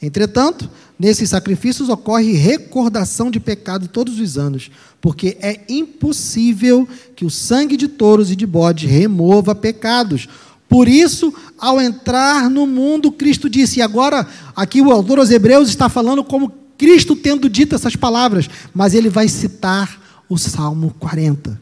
Entretanto, 0.00 0.68
nesses 0.98 1.30
sacrifícios 1.30 1.88
ocorre 1.88 2.32
recordação 2.32 3.30
de 3.30 3.38
pecado 3.38 3.86
todos 3.86 4.18
os 4.18 4.36
anos, 4.38 4.70
porque 5.00 5.36
é 5.40 5.60
impossível 5.68 6.88
que 7.14 7.24
o 7.24 7.30
sangue 7.30 7.76
de 7.76 7.86
touros 7.86 8.30
e 8.30 8.36
de 8.36 8.46
bodes 8.46 8.90
remova 8.90 9.54
pecados. 9.54 10.26
Por 10.68 10.88
isso, 10.88 11.32
ao 11.58 11.80
entrar 11.80 12.48
no 12.48 12.66
mundo, 12.66 13.12
Cristo 13.12 13.48
disse, 13.48 13.78
e 13.78 13.82
agora 13.82 14.26
aqui 14.56 14.80
o 14.80 14.90
autor 14.90 15.18
aos 15.18 15.30
Hebreus 15.30 15.68
está 15.68 15.88
falando 15.88 16.24
como 16.24 16.52
Cristo 16.76 17.14
tendo 17.14 17.48
dito 17.48 17.74
essas 17.74 17.94
palavras, 17.94 18.48
mas 18.74 18.94
ele 18.94 19.08
vai 19.08 19.28
citar 19.28 20.24
o 20.28 20.36
Salmo 20.38 20.94
40. 20.98 21.60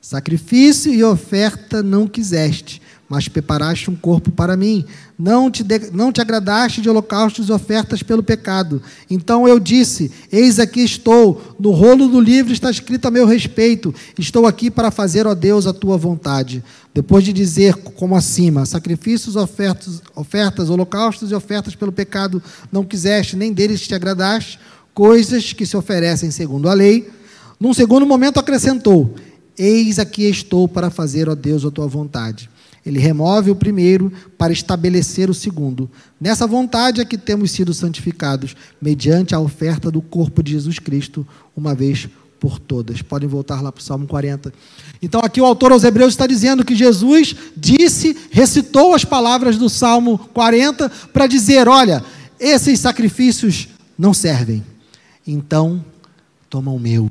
Sacrifício 0.00 0.92
e 0.92 1.02
oferta 1.02 1.82
não 1.82 2.06
quiseste, 2.06 2.80
mas 3.08 3.26
preparaste 3.26 3.90
um 3.90 3.96
corpo 3.96 4.30
para 4.30 4.56
mim. 4.56 4.84
Não 5.18 5.50
te, 5.50 5.64
de, 5.64 5.90
não 5.92 6.12
te 6.12 6.20
agradaste 6.20 6.80
de 6.80 6.88
holocaustos 6.88 7.48
e 7.48 7.52
ofertas 7.52 8.00
pelo 8.00 8.22
pecado. 8.22 8.80
Então 9.10 9.48
eu 9.48 9.58
disse: 9.58 10.12
Eis 10.30 10.60
aqui 10.60 10.84
estou, 10.84 11.56
no 11.58 11.72
rolo 11.72 12.06
do 12.06 12.20
livro 12.20 12.52
está 12.52 12.70
escrito 12.70 13.06
a 13.06 13.10
meu 13.10 13.26
respeito. 13.26 13.92
Estou 14.16 14.46
aqui 14.46 14.70
para 14.70 14.92
fazer, 14.92 15.26
ó 15.26 15.34
Deus, 15.34 15.66
a 15.66 15.72
tua 15.72 15.96
vontade. 15.96 16.62
Depois 16.94 17.24
de 17.24 17.32
dizer, 17.32 17.74
como 17.74 18.14
acima, 18.14 18.66
sacrifícios, 18.66 19.34
ofertas, 19.34 20.00
ofertas, 20.14 20.70
holocaustos 20.70 21.32
e 21.32 21.34
ofertas 21.34 21.74
pelo 21.74 21.92
pecado 21.92 22.40
não 22.70 22.84
quiseste, 22.84 23.36
nem 23.36 23.52
deles 23.52 23.86
te 23.86 23.94
agradaste, 23.94 24.60
coisas 24.94 25.52
que 25.52 25.66
se 25.66 25.76
oferecem 25.76 26.30
segundo 26.30 26.68
a 26.68 26.72
lei. 26.72 27.10
Num 27.58 27.74
segundo 27.74 28.06
momento 28.06 28.38
acrescentou: 28.38 29.14
Eis 29.58 29.98
aqui 29.98 30.22
estou 30.24 30.68
para 30.68 30.90
fazer, 30.90 31.28
ó 31.28 31.34
Deus, 31.34 31.64
a 31.64 31.70
tua 31.70 31.86
vontade. 31.86 32.48
Ele 32.86 32.98
remove 32.98 33.50
o 33.50 33.56
primeiro 33.56 34.12
para 34.38 34.52
estabelecer 34.52 35.28
o 35.28 35.34
segundo. 35.34 35.90
Nessa 36.20 36.46
vontade 36.46 37.00
é 37.00 37.04
que 37.04 37.18
temos 37.18 37.50
sido 37.50 37.74
santificados, 37.74 38.54
mediante 38.80 39.34
a 39.34 39.40
oferta 39.40 39.90
do 39.90 40.00
corpo 40.00 40.42
de 40.42 40.52
Jesus 40.52 40.78
Cristo, 40.78 41.26
uma 41.56 41.74
vez 41.74 42.08
por 42.40 42.58
todas. 42.58 43.02
Podem 43.02 43.28
voltar 43.28 43.60
lá 43.60 43.72
para 43.72 43.80
o 43.80 43.84
Salmo 43.84 44.06
40. 44.06 44.52
Então, 45.02 45.20
aqui 45.22 45.40
o 45.40 45.44
autor 45.44 45.72
aos 45.72 45.84
Hebreus 45.84 46.14
está 46.14 46.26
dizendo 46.26 46.64
que 46.64 46.74
Jesus 46.74 47.34
disse, 47.56 48.16
recitou 48.30 48.94
as 48.94 49.04
palavras 49.04 49.58
do 49.58 49.68
Salmo 49.68 50.18
40 50.32 50.88
para 51.12 51.26
dizer: 51.26 51.68
olha, 51.68 52.02
esses 52.38 52.80
sacrifícios 52.80 53.68
não 53.98 54.14
servem. 54.14 54.64
Então, 55.26 55.84
toma 56.48 56.70
o 56.70 56.78
meu. 56.78 57.10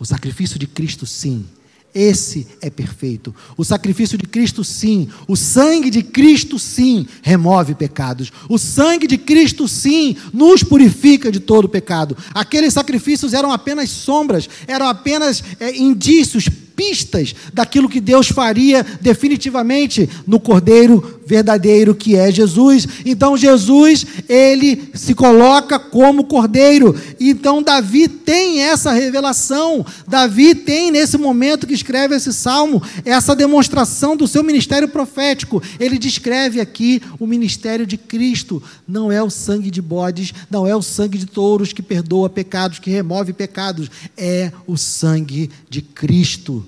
O 0.00 0.04
sacrifício 0.04 0.58
de 0.58 0.66
Cristo, 0.66 1.06
sim 1.06 1.46
esse 1.94 2.46
é 2.60 2.70
perfeito. 2.70 3.34
O 3.56 3.64
sacrifício 3.64 4.16
de 4.16 4.24
Cristo, 4.24 4.62
sim. 4.62 5.08
O 5.26 5.36
sangue 5.36 5.90
de 5.90 6.02
Cristo, 6.02 6.58
sim, 6.58 7.06
remove 7.20 7.74
pecados. 7.74 8.32
O 8.48 8.58
sangue 8.58 9.06
de 9.06 9.18
Cristo, 9.18 9.66
sim, 9.66 10.16
nos 10.32 10.62
purifica 10.62 11.32
de 11.32 11.40
todo 11.40 11.68
pecado. 11.68 12.16
Aqueles 12.32 12.74
sacrifícios 12.74 13.34
eram 13.34 13.50
apenas 13.50 13.90
sombras, 13.90 14.48
eram 14.68 14.86
apenas 14.86 15.42
é, 15.58 15.76
indícios, 15.76 16.48
pistas 16.76 17.34
daquilo 17.52 17.88
que 17.88 18.00
Deus 18.00 18.28
faria 18.28 18.86
definitivamente 19.02 20.08
no 20.26 20.40
Cordeiro 20.40 21.19
verdadeiro 21.30 21.94
que 21.94 22.16
é 22.16 22.28
Jesus. 22.32 22.88
Então 23.06 23.36
Jesus, 23.36 24.04
ele 24.28 24.90
se 24.92 25.14
coloca 25.14 25.78
como 25.78 26.24
Cordeiro. 26.24 26.98
Então 27.20 27.62
Davi 27.62 28.08
tem 28.08 28.62
essa 28.62 28.90
revelação. 28.90 29.86
Davi 30.08 30.56
tem 30.56 30.90
nesse 30.90 31.16
momento 31.16 31.68
que 31.68 31.72
escreve 31.72 32.16
esse 32.16 32.32
salmo 32.32 32.82
essa 33.04 33.36
demonstração 33.36 34.16
do 34.16 34.26
seu 34.26 34.42
ministério 34.42 34.88
profético. 34.88 35.62
Ele 35.78 35.98
descreve 35.98 36.60
aqui 36.60 37.00
o 37.20 37.28
ministério 37.28 37.86
de 37.86 37.96
Cristo. 37.96 38.60
Não 38.88 39.12
é 39.12 39.22
o 39.22 39.30
sangue 39.30 39.70
de 39.70 39.80
bodes, 39.80 40.34
não 40.50 40.66
é 40.66 40.74
o 40.74 40.82
sangue 40.82 41.16
de 41.16 41.26
touros 41.26 41.72
que 41.72 41.80
perdoa 41.82 42.28
pecados, 42.28 42.80
que 42.80 42.90
remove 42.90 43.32
pecados, 43.32 43.88
é 44.16 44.50
o 44.66 44.76
sangue 44.76 45.48
de 45.68 45.80
Cristo. 45.80 46.64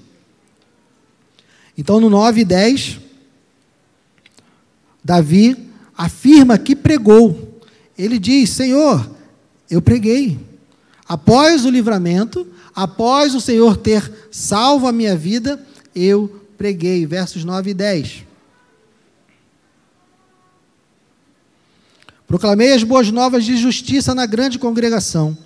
Então, 1.77 1.98
no 1.98 2.09
9 2.09 2.42
e 2.42 2.44
10, 2.44 3.01
Davi 5.05 5.57
afirma 5.97 6.59
que 6.59 6.77
pregou. 6.77 7.61
Ele 7.97 8.19
diz: 8.19 8.51
Senhor, 8.51 9.09
eu 9.71 9.83
preguei. 9.83 10.38
Após 11.09 11.65
o 11.65 11.71
livramento, 11.71 12.47
após 12.75 13.35
o 13.35 13.41
Senhor 13.41 13.77
ter 13.77 14.11
salvo 14.31 14.87
a 14.87 14.93
minha 14.93 15.17
vida, 15.17 15.65
eu 15.95 16.43
preguei. 16.57 17.05
Versos 17.05 17.45
9 17.45 17.71
e 17.71 17.75
10. 17.75 18.25
Proclamei 22.27 22.73
as 22.73 22.83
boas 22.83 23.11
novas 23.11 23.45
de 23.45 23.57
justiça 23.59 24.15
na 24.15 24.25
grande 24.25 24.59
congregação. 24.59 25.37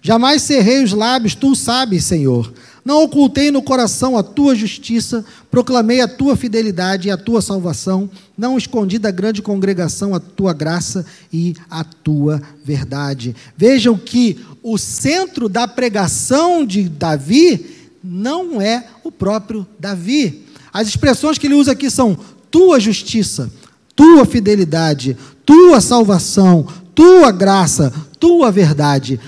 Jamais 0.00 0.42
cerrei 0.42 0.82
os 0.82 0.92
lábios, 0.92 1.36
tu 1.36 1.54
sabes, 1.54 2.04
Senhor. 2.04 2.52
Não 2.84 3.04
ocultei 3.04 3.50
no 3.52 3.62
coração 3.62 4.16
a 4.18 4.22
tua 4.22 4.56
justiça, 4.56 5.24
proclamei 5.50 6.00
a 6.00 6.08
tua 6.08 6.36
fidelidade 6.36 7.06
e 7.06 7.10
a 7.10 7.16
tua 7.16 7.40
salvação, 7.40 8.10
não 8.36 8.58
escondi 8.58 8.98
da 8.98 9.10
grande 9.12 9.40
congregação 9.40 10.14
a 10.14 10.20
tua 10.20 10.52
graça 10.52 11.06
e 11.32 11.54
a 11.70 11.84
tua 11.84 12.42
verdade. 12.64 13.36
Vejam 13.56 13.96
que 13.96 14.44
o 14.62 14.76
centro 14.76 15.48
da 15.48 15.68
pregação 15.68 16.66
de 16.66 16.88
Davi 16.88 17.66
não 18.02 18.60
é 18.60 18.84
o 19.04 19.12
próprio 19.12 19.64
Davi. 19.78 20.46
As 20.72 20.88
expressões 20.88 21.38
que 21.38 21.46
ele 21.46 21.54
usa 21.54 21.72
aqui 21.72 21.88
são 21.88 22.18
tua 22.50 22.80
justiça, 22.80 23.50
tua 23.94 24.24
fidelidade, 24.24 25.16
tua 25.46 25.80
salvação, 25.80 26.66
tua 26.94 27.30
graça, 27.30 27.92
tua 28.18 28.50
verdade. 28.50 29.20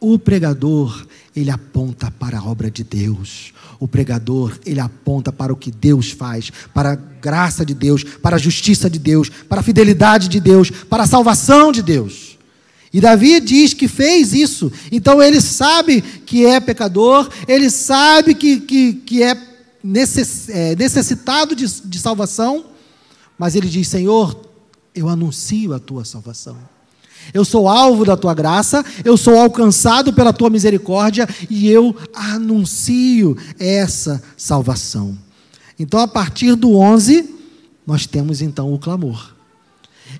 O 0.00 0.18
pregador 0.18 1.06
ele 1.38 1.50
aponta 1.50 2.10
para 2.10 2.38
a 2.38 2.44
obra 2.44 2.70
de 2.70 2.82
Deus. 2.82 3.52
O 3.78 3.86
pregador, 3.86 4.58
ele 4.66 4.80
aponta 4.80 5.32
para 5.32 5.52
o 5.52 5.56
que 5.56 5.70
Deus 5.70 6.10
faz, 6.10 6.50
para 6.74 6.92
a 6.92 6.96
graça 6.96 7.64
de 7.64 7.74
Deus, 7.74 8.02
para 8.02 8.36
a 8.36 8.38
justiça 8.38 8.90
de 8.90 8.98
Deus, 8.98 9.28
para 9.28 9.60
a 9.60 9.62
fidelidade 9.62 10.28
de 10.28 10.40
Deus, 10.40 10.70
para 10.70 11.04
a 11.04 11.06
salvação 11.06 11.70
de 11.70 11.80
Deus. 11.80 12.36
E 12.92 13.00
Davi 13.00 13.38
diz 13.40 13.74
que 13.74 13.86
fez 13.86 14.32
isso, 14.32 14.72
então 14.90 15.22
ele 15.22 15.40
sabe 15.40 16.00
que 16.00 16.46
é 16.46 16.58
pecador, 16.58 17.28
ele 17.46 17.70
sabe 17.70 18.34
que, 18.34 18.60
que, 18.60 18.92
que 18.94 19.22
é, 19.22 19.36
é 20.48 20.74
necessitado 20.74 21.54
de, 21.54 21.66
de 21.66 21.98
salvação, 21.98 22.64
mas 23.38 23.54
ele 23.54 23.68
diz: 23.68 23.86
Senhor, 23.88 24.40
eu 24.94 25.08
anuncio 25.08 25.74
a 25.74 25.78
tua 25.78 26.04
salvação. 26.04 26.56
Eu 27.32 27.44
sou 27.44 27.68
alvo 27.68 28.04
da 28.04 28.16
tua 28.16 28.34
graça, 28.34 28.84
eu 29.04 29.16
sou 29.16 29.36
alcançado 29.36 30.12
pela 30.12 30.32
tua 30.32 30.50
misericórdia 30.50 31.28
e 31.48 31.68
eu 31.68 31.94
anuncio 32.14 33.36
essa 33.58 34.22
salvação. 34.36 35.16
Então, 35.78 36.00
a 36.00 36.08
partir 36.08 36.54
do 36.54 36.76
11, 36.76 37.34
nós 37.86 38.06
temos 38.06 38.42
então 38.42 38.72
o 38.72 38.78
clamor. 38.78 39.38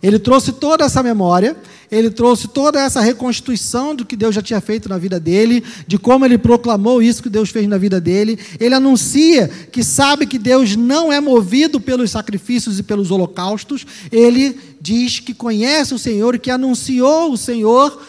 Ele 0.02 0.18
trouxe 0.18 0.52
toda 0.52 0.84
essa 0.84 1.02
memória, 1.02 1.56
ele 1.90 2.10
trouxe 2.10 2.46
toda 2.48 2.78
essa 2.78 3.00
reconstituição 3.00 3.94
do 3.94 4.04
que 4.04 4.14
Deus 4.14 4.34
já 4.34 4.42
tinha 4.42 4.60
feito 4.60 4.88
na 4.88 4.98
vida 4.98 5.18
dele, 5.18 5.64
de 5.86 5.98
como 5.98 6.24
ele 6.24 6.36
proclamou 6.36 7.02
isso 7.02 7.22
que 7.22 7.30
Deus 7.30 7.48
fez 7.48 7.66
na 7.66 7.78
vida 7.78 8.00
dele. 8.00 8.38
Ele 8.60 8.74
anuncia 8.74 9.48
que 9.48 9.82
sabe 9.82 10.26
que 10.26 10.38
Deus 10.38 10.76
não 10.76 11.12
é 11.12 11.20
movido 11.20 11.80
pelos 11.80 12.10
sacrifícios 12.10 12.78
e 12.78 12.82
pelos 12.82 13.10
holocaustos. 13.10 13.86
Ele 14.12 14.56
diz 14.80 15.20
que 15.20 15.34
conhece 15.34 15.94
o 15.94 15.98
Senhor 15.98 16.34
e 16.34 16.38
que 16.38 16.50
anunciou 16.50 17.32
o 17.32 17.36
Senhor 17.36 18.00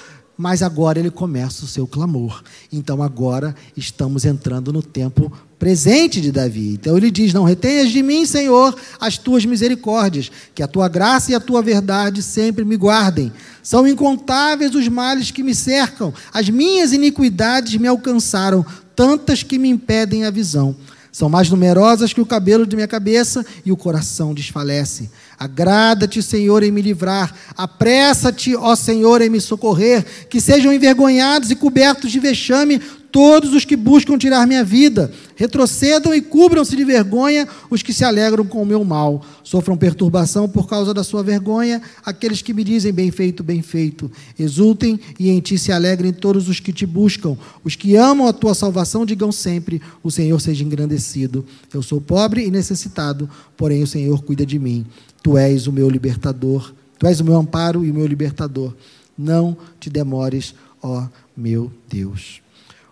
mas 0.41 0.63
agora 0.63 0.97
ele 0.97 1.12
começa 1.12 1.65
o 1.65 1.67
seu 1.67 1.86
clamor. 1.86 2.41
Então 2.71 3.03
agora 3.03 3.53
estamos 3.75 4.23
entrando 4.23 4.71
no 4.71 4.82
tempo 4.82 5.29
presente 5.60 6.21
de 6.21 6.32
Davi. 6.32 6.75
Então 6.75 6.95
ele 6.95 7.12
diz: 7.12 7.34
Não 7.34 7.43
retenhas 7.43 7.91
de 7.91 8.01
mim, 8.01 8.25
Senhor, 8.25 8.73
as 9.01 9.17
tuas 9.17 9.43
misericórdias, 9.43 10.32
que 10.55 10.63
a 10.63 10.67
tua 10.67 10.88
graça 10.88 11.34
e 11.34 11.36
a 11.36 11.41
tua 11.41 11.62
verdade 11.62 12.23
sempre 12.23 12.63
me 12.63 12.77
guardem. 12.77 13.34
São 13.62 13.86
incontáveis 13.86 14.73
os 14.73 14.88
males 14.88 15.29
que 15.29 15.43
me 15.43 15.53
cercam, 15.53 16.13
as 16.32 16.49
minhas 16.49 16.93
iniquidades 16.93 17.75
me 17.75 17.89
alcançaram, 17.89 18.65
tantas 18.95 19.43
que 19.43 19.60
me 19.60 19.67
impedem 19.67 20.23
a 20.23 20.32
visão. 20.32 20.73
São 21.12 21.28
mais 21.28 21.50
numerosas 21.50 22.13
que 22.13 22.22
o 22.22 22.26
cabelo 22.26 22.65
de 22.65 22.76
minha 22.76 22.88
cabeça 22.88 23.45
e 23.65 23.72
o 23.72 23.78
coração 23.78 24.34
desfalece. 24.34 25.10
Agrada-te, 25.39 26.22
Senhor, 26.22 26.62
em 26.63 26.72
me 26.72 26.82
livrar. 26.82 27.34
Apressa-te, 27.58 28.56
ó 28.56 28.76
Senhor, 28.76 29.22
em 29.22 29.30
me 29.30 29.41
socorrer. 29.41 30.06
Que 30.30 30.39
sejam 30.39 30.72
envergonhados 30.72 31.50
e 31.50 31.56
cobertos 31.56 32.12
de 32.12 32.19
vexame 32.19 32.82
todos 33.12 33.54
os 33.54 33.65
que 33.65 33.76
buscam 33.76 34.17
tirar 34.17 34.48
minha 34.48 34.63
vida. 34.63 35.12
Retrocedam 35.36 36.13
e 36.13 36.22
cubram-se 36.22 36.76
de 36.76 36.84
vergonha 36.84 37.48
os 37.69 37.82
que 37.82 37.93
se 37.93 38.04
alegram 38.04 38.45
com 38.45 38.62
o 38.62 38.65
meu 38.65 38.84
mal. 38.84 39.24
Sofram 39.43 39.78
perturbação 39.78 40.48
por 40.48 40.67
causa 40.67 40.93
da 40.93 41.04
sua 41.04 41.24
vergonha 41.24 41.82
aqueles 42.06 42.41
que 42.41 42.54
me 42.54 42.63
dizem 42.63 42.91
bem 42.91 43.12
feito, 43.12 43.43
bem 43.43 43.62
feito. 43.62 44.12
Exultem 44.38 45.00
e 45.19 45.30
em 45.30 45.39
ti 45.39 45.58
se 45.58 45.72
alegrem 45.72 46.13
todos 46.13 46.48
os 46.48 46.60
que 46.60 46.74
te 46.74 46.86
buscam. 46.86 47.38
Os 47.63 47.76
que 47.76 47.95
amam 47.95 48.28
a 48.28 48.34
tua 48.34 48.54
salvação 48.54 49.06
digam 49.06 49.32
sempre: 49.32 49.82
O 50.04 50.12
Senhor 50.12 50.39
seja 50.39 50.63
engrandecido. 50.63 51.45
Eu 51.74 51.82
sou 51.82 52.00
pobre 52.00 52.45
e 52.45 52.52
necessitado, 52.52 53.30
porém 53.56 53.84
o 53.84 53.88
Senhor 53.88 54.24
cuida 54.24 54.45
de 54.45 54.60
mim. 54.60 54.86
Tu 55.24 55.38
és 55.38 55.67
o 55.67 55.72
meu 55.72 55.89
libertador. 55.89 56.74
Tu 56.98 57.08
és 57.08 57.19
o 57.19 57.24
meu 57.24 57.38
amparo 57.38 57.86
e 57.86 57.91
o 57.91 57.93
meu 57.93 58.06
libertador. 58.06 58.74
Não 59.17 59.58
te 59.80 59.89
demores, 59.89 60.54
ó 60.82 61.08
meu 61.36 61.72
Deus. 61.89 62.41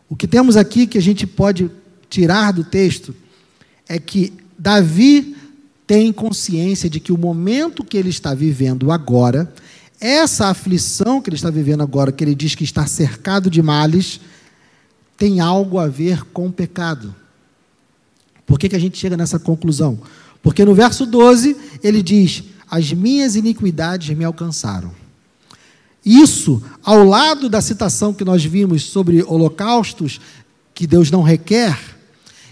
O 0.09 0.15
que 0.15 0.27
temos 0.27 0.55
aqui 0.55 0.87
que 0.87 0.97
a 0.97 1.01
gente 1.01 1.27
pode 1.27 1.69
tirar 2.09 2.51
do 2.51 2.63
texto 2.63 3.15
é 3.87 3.99
que 3.99 4.33
Davi 4.57 5.35
tem 5.85 6.11
consciência 6.11 6.89
de 6.89 6.99
que 6.99 7.11
o 7.11 7.17
momento 7.17 7.83
que 7.83 7.97
ele 7.97 8.09
está 8.09 8.33
vivendo 8.33 8.91
agora, 8.91 9.51
essa 9.99 10.47
aflição 10.47 11.21
que 11.21 11.29
ele 11.29 11.37
está 11.37 11.49
vivendo 11.49 11.81
agora, 11.81 12.11
que 12.11 12.23
ele 12.23 12.35
diz 12.35 12.55
que 12.55 12.63
está 12.63 12.85
cercado 12.85 13.49
de 13.49 13.61
males, 13.61 14.19
tem 15.17 15.39
algo 15.39 15.79
a 15.79 15.87
ver 15.87 16.23
com 16.25 16.47
o 16.47 16.51
pecado. 16.51 17.15
Por 18.45 18.59
que, 18.59 18.69
que 18.69 18.75
a 18.75 18.79
gente 18.79 18.97
chega 18.97 19.17
nessa 19.17 19.39
conclusão? 19.39 19.99
Porque 20.41 20.63
no 20.63 20.73
verso 20.75 21.05
12 21.05 21.55
ele 21.83 22.01
diz: 22.03 22.43
As 22.69 22.93
minhas 22.93 23.35
iniquidades 23.35 24.15
me 24.15 24.23
alcançaram. 24.23 24.91
Isso, 26.07 26.63
ao 26.81 27.03
lado 27.03 27.49
da 27.49 27.59
citação 27.59 28.13
que 28.13 28.23
nós 28.23 28.41
vimos 28.45 28.83
sobre 28.83 29.21
holocaustos, 29.23 30.21
que 30.73 30.87
Deus 30.87 31.11
não 31.11 31.21
requer, 31.21 31.77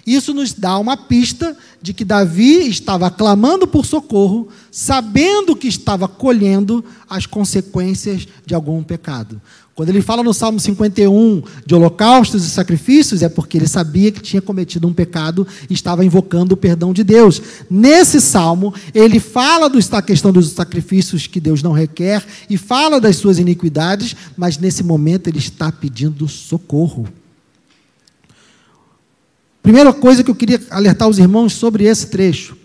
isso 0.05 0.33
nos 0.33 0.51
dá 0.51 0.77
uma 0.77 0.97
pista 0.97 1.57
de 1.81 1.93
que 1.93 2.03
Davi 2.03 2.67
estava 2.67 3.09
clamando 3.09 3.65
por 3.65 3.85
socorro, 3.85 4.49
sabendo 4.69 5.55
que 5.55 5.69
estava 5.69 6.05
colhendo 6.05 6.83
as 7.09 7.25
consequências 7.25 8.27
de 8.45 8.53
algum 8.53 8.83
pecado. 8.83 9.41
Quando 9.75 9.89
ele 9.89 10.01
fala 10.01 10.23
no 10.23 10.33
Salmo 10.33 10.57
51 10.57 11.43
de 11.65 11.75
holocaustos 11.75 12.45
e 12.45 12.49
sacrifícios, 12.49 13.21
é 13.21 13.27
porque 13.27 13.57
ele 13.57 13.67
sabia 13.67 14.09
que 14.09 14.21
tinha 14.21 14.41
cometido 14.41 14.87
um 14.87 14.93
pecado 14.93 15.45
e 15.69 15.73
estava 15.73 16.05
invocando 16.05 16.53
o 16.53 16.57
perdão 16.57 16.93
de 16.93 17.03
Deus. 17.03 17.41
Nesse 17.69 18.21
salmo, 18.21 18.73
ele 18.93 19.19
fala 19.19 19.69
da 19.69 20.01
questão 20.01 20.31
dos 20.31 20.51
sacrifícios 20.51 21.27
que 21.27 21.41
Deus 21.41 21.61
não 21.61 21.73
requer 21.73 22.25
e 22.49 22.57
fala 22.57 23.01
das 23.01 23.17
suas 23.17 23.37
iniquidades, 23.37 24.15
mas 24.37 24.57
nesse 24.57 24.81
momento 24.81 25.27
ele 25.27 25.39
está 25.39 25.69
pedindo 25.69 26.25
socorro. 26.25 27.05
Primeira 29.61 29.91
coisa 29.91 30.23
que 30.23 30.31
eu 30.31 30.35
queria 30.35 30.61
alertar 30.69 31.09
os 31.09 31.19
irmãos 31.19 31.51
sobre 31.51 31.83
esse 31.83 32.07
trecho. 32.07 32.55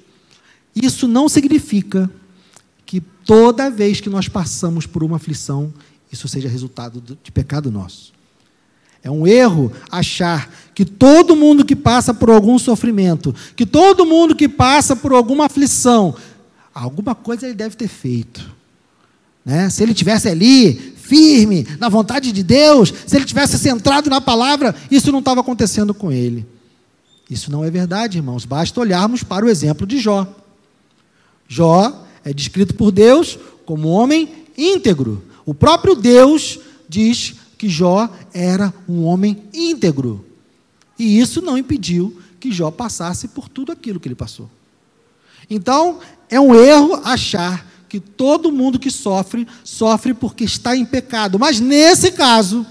Isso 0.76 1.08
não 1.08 1.28
significa 1.28 2.08
que 2.86 3.00
toda 3.00 3.68
vez 3.68 4.00
que 4.00 4.08
nós 4.08 4.28
passamos 4.28 4.86
por 4.86 5.02
uma 5.02 5.16
aflição, 5.16 5.72
isso 6.12 6.28
seja 6.28 6.48
resultado 6.48 7.02
de 7.22 7.32
pecado 7.32 7.70
nosso. 7.70 8.12
É 9.02 9.10
um 9.10 9.26
erro 9.26 9.72
achar 9.90 10.52
que 10.74 10.84
todo 10.84 11.34
mundo 11.34 11.64
que 11.64 11.74
passa 11.74 12.12
por 12.12 12.30
algum 12.30 12.58
sofrimento, 12.58 13.34
que 13.56 13.64
todo 13.64 14.04
mundo 14.04 14.34
que 14.36 14.48
passa 14.48 14.94
por 14.94 15.12
alguma 15.12 15.46
aflição, 15.46 16.14
alguma 16.74 17.14
coisa 17.14 17.46
ele 17.46 17.54
deve 17.54 17.76
ter 17.76 17.88
feito. 17.88 18.50
Né? 19.44 19.70
Se 19.70 19.82
ele 19.82 19.94
tivesse 19.94 20.28
ali, 20.28 20.94
firme, 20.96 21.66
na 21.78 21.88
vontade 21.88 22.30
de 22.30 22.42
Deus, 22.42 22.92
se 23.06 23.16
ele 23.16 23.24
tivesse 23.24 23.58
centrado 23.58 24.08
na 24.08 24.20
palavra, 24.20 24.74
isso 24.90 25.10
não 25.10 25.18
estava 25.18 25.40
acontecendo 25.40 25.92
com 25.92 26.12
ele. 26.12 26.46
Isso 27.28 27.50
não 27.50 27.64
é 27.64 27.70
verdade, 27.70 28.18
irmãos. 28.18 28.44
Basta 28.44 28.80
olharmos 28.80 29.22
para 29.22 29.44
o 29.44 29.48
exemplo 29.48 29.86
de 29.86 29.98
Jó. 29.98 30.26
Jó 31.48 32.06
é 32.24 32.32
descrito 32.32 32.74
por 32.74 32.92
Deus 32.92 33.38
como 33.64 33.88
um 33.88 33.92
homem 33.92 34.28
íntegro. 34.56 35.22
O 35.50 35.54
próprio 35.54 35.96
Deus 35.96 36.60
diz 36.88 37.34
que 37.58 37.68
Jó 37.68 38.08
era 38.32 38.72
um 38.88 39.02
homem 39.02 39.42
íntegro. 39.52 40.24
E 40.96 41.18
isso 41.18 41.42
não 41.42 41.58
impediu 41.58 42.16
que 42.38 42.52
Jó 42.52 42.70
passasse 42.70 43.26
por 43.26 43.48
tudo 43.48 43.72
aquilo 43.72 43.98
que 43.98 44.06
ele 44.06 44.14
passou. 44.14 44.48
Então, 45.50 45.98
é 46.28 46.38
um 46.38 46.54
erro 46.54 47.00
achar 47.02 47.66
que 47.88 47.98
todo 47.98 48.52
mundo 48.52 48.78
que 48.78 48.92
sofre, 48.92 49.44
sofre 49.64 50.14
porque 50.14 50.44
está 50.44 50.76
em 50.76 50.84
pecado. 50.84 51.36
Mas 51.36 51.58
nesse 51.58 52.12
caso, 52.12 52.64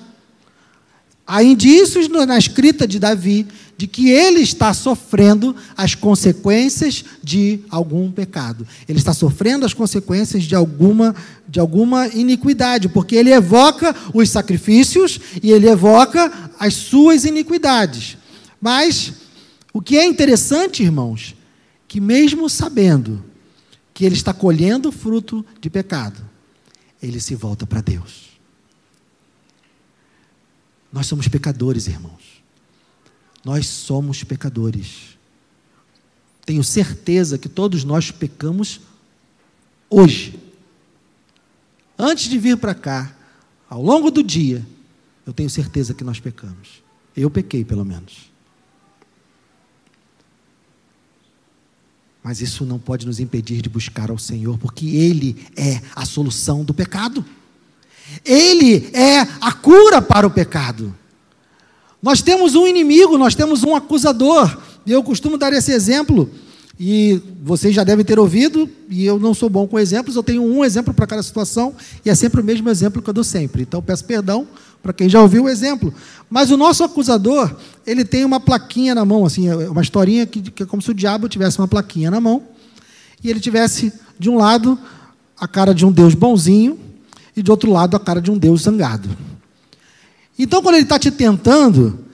há 1.28 1.44
indícios 1.44 2.08
na 2.08 2.38
escrita 2.38 2.88
de 2.88 2.98
Davi 2.98 3.46
de 3.80 3.88
que 3.88 4.10
ele 4.10 4.42
está 4.42 4.74
sofrendo 4.74 5.56
as 5.78 5.96
consequências 5.96 7.06
de 7.24 7.62
algum 7.70 8.12
pecado. 8.12 8.68
Ele 8.89 9.00
está 9.00 9.13
sofrendo 9.13 9.65
as 9.65 9.74
consequências 9.74 10.44
de 10.44 10.54
alguma, 10.54 11.15
de 11.48 11.62
alguma 11.62 12.06
iniquidade, 12.10 12.89
porque 12.89 13.15
ele 13.15 13.32
evoca 13.32 13.96
os 14.13 14.30
sacrifícios 14.30 15.18
e 15.42 15.54
ele 15.54 15.70
evoca 15.70 16.52
as 16.60 16.74
suas 16.74 17.24
iniquidades. 17.24 18.18
Mas 18.60 19.13
o 19.72 19.82
que 19.82 19.98
é 19.98 20.06
interessante, 20.06 20.84
irmãos, 20.84 21.34
que 21.88 22.02
mesmo 22.02 22.50
sabendo 22.50 23.24
que 23.94 24.04
ele 24.04 24.15
está 24.15 24.34
colhendo 24.34 24.92
fruto 24.92 25.46
de 25.62 25.70
pecado, 25.70 26.20
ele 27.02 27.22
se 27.22 27.34
volta 27.34 27.65
para 27.65 27.80
Deus. 27.80 28.32
Nós 30.92 31.08
somos 31.08 31.30
pecadores, 31.30 31.88
irmãos. 31.88 32.29
Nós 33.43 33.67
somos 33.67 34.23
pecadores. 34.23 35.17
Tenho 36.45 36.63
certeza 36.63 37.38
que 37.38 37.47
todos 37.47 37.84
nós 37.84 38.12
pecamos 38.12 38.82
hoje. 39.89 40.39
Antes 41.97 42.30
de 42.30 42.38
vir 42.38 42.58
para 42.58 42.73
cá, 42.73 43.15
ao 43.69 43.82
longo 43.82 44.10
do 44.10 44.23
dia, 44.23 44.65
eu 45.25 45.34
tenho 45.34 45.49
certeza 45.49 45.93
que 45.93 46.04
nós 46.04 46.19
pecamos. 46.19 46.82
Eu 47.15 47.30
pequei, 47.30 47.63
pelo 47.63 47.86
menos. 47.86 48.32
Mas 52.23 52.41
isso 52.41 52.65
não 52.65 52.80
pode 52.80 53.06
nos 53.06 53.19
impedir 53.19 53.62
de 53.62 53.69
buscar 53.69 54.10
ao 54.10 54.17
Senhor, 54.17 54.58
porque 54.58 54.88
Ele 54.88 55.47
é 55.56 55.82
a 55.95 56.06
solução 56.06 56.63
do 56.63 56.73
pecado. 56.73 57.23
Ele 58.25 58.89
é 58.93 59.19
a 59.39 59.52
cura 59.52 60.02
para 60.02 60.28
o 60.28 60.32
pecado. 60.32 60.95
Nós 62.02 62.22
temos 62.22 62.56
um 62.56 62.66
inimigo, 62.66 63.18
nós 63.18 63.36
temos 63.36 63.64
um 63.64 63.76
acusador. 63.76 64.58
Eu 64.88 65.04
costumo 65.04 65.38
dar 65.38 65.52
esse 65.54 65.72
exemplo, 65.72 66.30
e 66.80 67.22
vocês 67.44 67.76
já 67.76 67.84
devem 67.84 68.06
ter 68.06 68.18
ouvido, 68.18 68.70
e 68.90 69.06
eu 69.06 69.20
não 69.20 69.34
sou 69.34 69.50
bom 69.50 69.68
com 69.68 69.78
exemplos, 69.78 70.16
eu 70.16 70.24
tenho 70.24 70.42
um 70.42 70.64
exemplo 70.64 70.94
para 70.94 71.06
cada 71.06 71.22
situação, 71.22 71.74
e 72.06 72.10
é 72.10 72.16
sempre 72.16 72.40
o 72.40 72.44
mesmo 72.44 72.70
exemplo 72.70 73.02
que 73.02 73.10
eu 73.10 73.14
dou 73.14 73.24
sempre. 73.24 73.64
Então 73.64 73.82
peço 73.82 74.06
perdão 74.06 74.48
para 74.82 74.94
quem 74.94 75.10
já 75.10 75.22
ouviu 75.22 75.44
o 75.44 75.50
exemplo. 75.50 75.94
Mas 76.30 76.52
o 76.52 76.58
nosso 76.58 76.82
acusador, 76.82 77.54
ele 77.86 78.06
tem 78.06 78.24
uma 78.24 78.40
plaquinha 78.40 78.96
na 78.96 79.04
mão, 79.04 79.26
assim, 79.26 79.50
é 79.50 79.70
uma 79.70 79.82
historinha 79.82 80.26
que, 80.26 80.42
que 80.42 80.64
é 80.64 80.66
como 80.66 80.82
se 80.82 80.90
o 80.90 80.94
diabo 80.94 81.28
tivesse 81.28 81.60
uma 81.60 81.68
plaquinha 81.68 82.10
na 82.10 82.22
mão, 82.22 82.44
e 83.22 83.30
ele 83.30 83.42
tivesse, 83.42 83.92
de 84.18 84.30
um 84.30 84.38
lado, 84.38 84.80
a 85.38 85.50
cara 85.50 85.74
de 85.76 85.86
um 85.86 85.92
Deus 85.92 86.14
bonzinho, 86.14 86.80
e 87.36 87.44
de 87.44 87.52
outro 87.52 87.70
lado, 87.70 87.98
a 87.98 88.00
cara 88.00 88.22
de 88.22 88.32
um 88.32 88.38
Deus 88.38 88.62
zangado. 88.62 89.10
Então, 90.39 90.62
quando 90.63 90.75
ele 90.75 90.84
está 90.84 90.97
te 90.97 91.12
tentando 91.12 92.06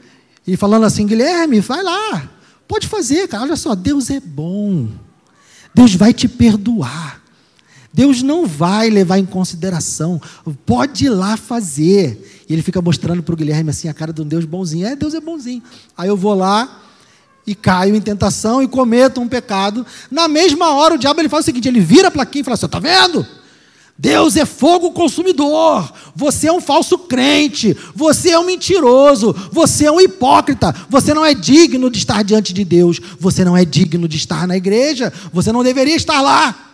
e 0.47 0.57
falando 0.57 0.83
assim, 0.83 1.05
Guilherme, 1.05 1.59
vai 1.59 1.83
lá, 1.83 2.27
pode 2.67 2.87
fazer, 2.87 3.27
cara. 3.27 3.43
Olha 3.43 3.55
só, 3.55 3.75
Deus 3.75 4.09
é 4.09 4.19
bom. 4.19 4.89
Deus 5.75 5.93
vai 5.93 6.11
te 6.11 6.27
perdoar. 6.27 7.21
Deus 7.93 8.23
não 8.23 8.45
vai 8.45 8.89
levar 8.89 9.19
em 9.19 9.25
consideração. 9.25 10.19
Pode 10.65 11.05
ir 11.05 11.09
lá 11.09 11.37
fazer. 11.37 12.43
E 12.49 12.51
ele 12.51 12.61
fica 12.61 12.81
mostrando 12.81 13.21
para 13.21 13.33
o 13.33 13.37
Guilherme 13.37 13.69
assim 13.69 13.87
a 13.87 13.93
cara 13.93 14.11
de 14.11 14.21
um 14.21 14.27
Deus 14.27 14.43
bonzinho. 14.43 14.87
É, 14.87 14.95
Deus 14.95 15.13
é 15.13 15.21
bonzinho. 15.21 15.61
Aí 15.95 16.09
eu 16.09 16.17
vou 16.17 16.33
lá 16.33 16.81
e 17.47 17.53
caio 17.53 17.95
em 17.95 18.01
tentação 18.01 18.61
e 18.61 18.67
cometo 18.67 19.21
um 19.21 19.27
pecado. 19.27 19.85
Na 20.09 20.27
mesma 20.27 20.73
hora, 20.73 20.95
o 20.95 20.97
diabo 20.97 21.21
ele 21.21 21.29
faz 21.29 21.43
o 21.43 21.45
seguinte: 21.45 21.67
ele 21.67 21.79
vira 21.79 22.07
a 22.07 22.11
plaquinha 22.11 22.41
e 22.41 22.43
fala 22.43 22.55
assim: 22.55 22.65
está 22.65 22.79
vendo? 22.79 23.25
Deus 23.97 24.35
é 24.35 24.45
fogo 24.45 24.91
consumidor. 24.91 25.91
Você 26.15 26.47
é 26.47 26.51
um 26.51 26.59
falso 26.59 26.97
crente. 26.97 27.75
Você 27.95 28.31
é 28.31 28.39
um 28.39 28.45
mentiroso. 28.45 29.33
Você 29.51 29.85
é 29.85 29.91
um 29.91 30.01
hipócrita. 30.01 30.75
Você 30.89 31.13
não 31.13 31.23
é 31.23 31.33
digno 31.33 31.89
de 31.89 31.97
estar 31.97 32.23
diante 32.23 32.53
de 32.53 32.65
Deus. 32.65 32.99
Você 33.19 33.45
não 33.45 33.55
é 33.55 33.63
digno 33.63 34.07
de 34.07 34.17
estar 34.17 34.45
na 34.47 34.57
igreja. 34.57 35.13
Você 35.31 35.51
não 35.51 35.63
deveria 35.63 35.95
estar 35.95 36.21
lá. 36.21 36.73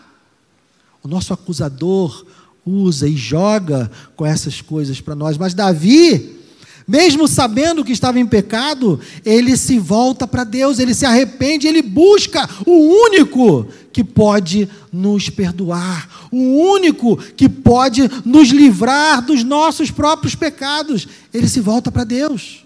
O 1.04 1.08
nosso 1.08 1.32
acusador 1.32 2.26
usa 2.66 3.08
e 3.08 3.16
joga 3.16 3.92
com 4.16 4.26
essas 4.26 4.60
coisas 4.62 5.00
para 5.00 5.16
nós. 5.16 5.38
Mas 5.38 5.54
Davi, 5.54 6.41
mesmo 6.88 7.28
sabendo 7.28 7.84
que 7.84 7.92
estava 7.92 8.20
em 8.20 8.26
pecado, 8.26 9.00
ele 9.26 9.56
se 9.56 9.80
volta 9.80 10.28
para 10.28 10.44
Deus, 10.44 10.80
ele 10.80 10.94
se 10.94 11.06
arrepende, 11.06 11.68
ele 11.68 11.82
busca 11.82 12.50
o 12.66 13.06
único 13.06 13.68
que 13.94 14.04
pode 14.04 14.68
nos 14.92 15.30
perdoar, 15.30 16.28
o 16.32 16.38
único 16.38 17.18
que 17.18 17.48
pode 17.48 18.10
nos 18.26 18.50
livrar 18.50 19.22
dos 19.22 19.44
nossos 19.44 19.92
próprios 19.92 20.36
pecados. 20.36 21.08
Ele 21.34 21.48
se 21.48 21.60
volta 21.60 21.92
para 21.92 22.04
Deus. 22.04 22.66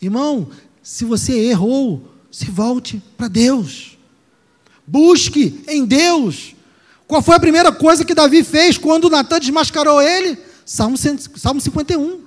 Irmão, 0.00 0.48
se 0.82 1.04
você 1.04 1.32
errou, 1.32 2.02
se 2.30 2.50
volte 2.50 3.02
para 3.16 3.28
Deus. 3.28 3.96
Busque 4.86 5.62
em 5.66 5.84
Deus. 5.84 6.54
Qual 7.06 7.22
foi 7.22 7.34
a 7.34 7.40
primeira 7.40 7.72
coisa 7.72 8.04
que 8.04 8.14
Davi 8.14 8.44
fez 8.44 8.78
quando 8.78 9.10
Natan 9.10 9.40
desmascarou 9.40 10.00
ele? 10.00 10.38
Salmo, 10.68 10.98
Salmo 10.98 11.60
51. 11.62 12.20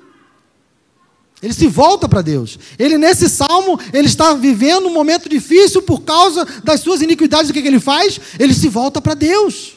Ele 1.43 1.53
se 1.53 1.67
volta 1.67 2.09
para 2.09 2.23
Deus. 2.23 2.57
Ele, 2.79 2.97
nesse 2.97 3.29
salmo, 3.29 3.79
ele 3.93 4.07
está 4.07 4.33
vivendo 4.33 4.87
um 4.87 4.93
momento 4.93 5.29
difícil 5.29 5.83
por 5.83 6.01
causa 6.01 6.43
das 6.63 6.79
suas 6.79 7.03
iniquidades. 7.03 7.51
O 7.51 7.53
que, 7.53 7.61
que 7.61 7.67
ele 7.67 7.79
faz? 7.79 8.19
Ele 8.39 8.53
se 8.55 8.67
volta 8.67 8.99
para 8.99 9.13
Deus. 9.13 9.73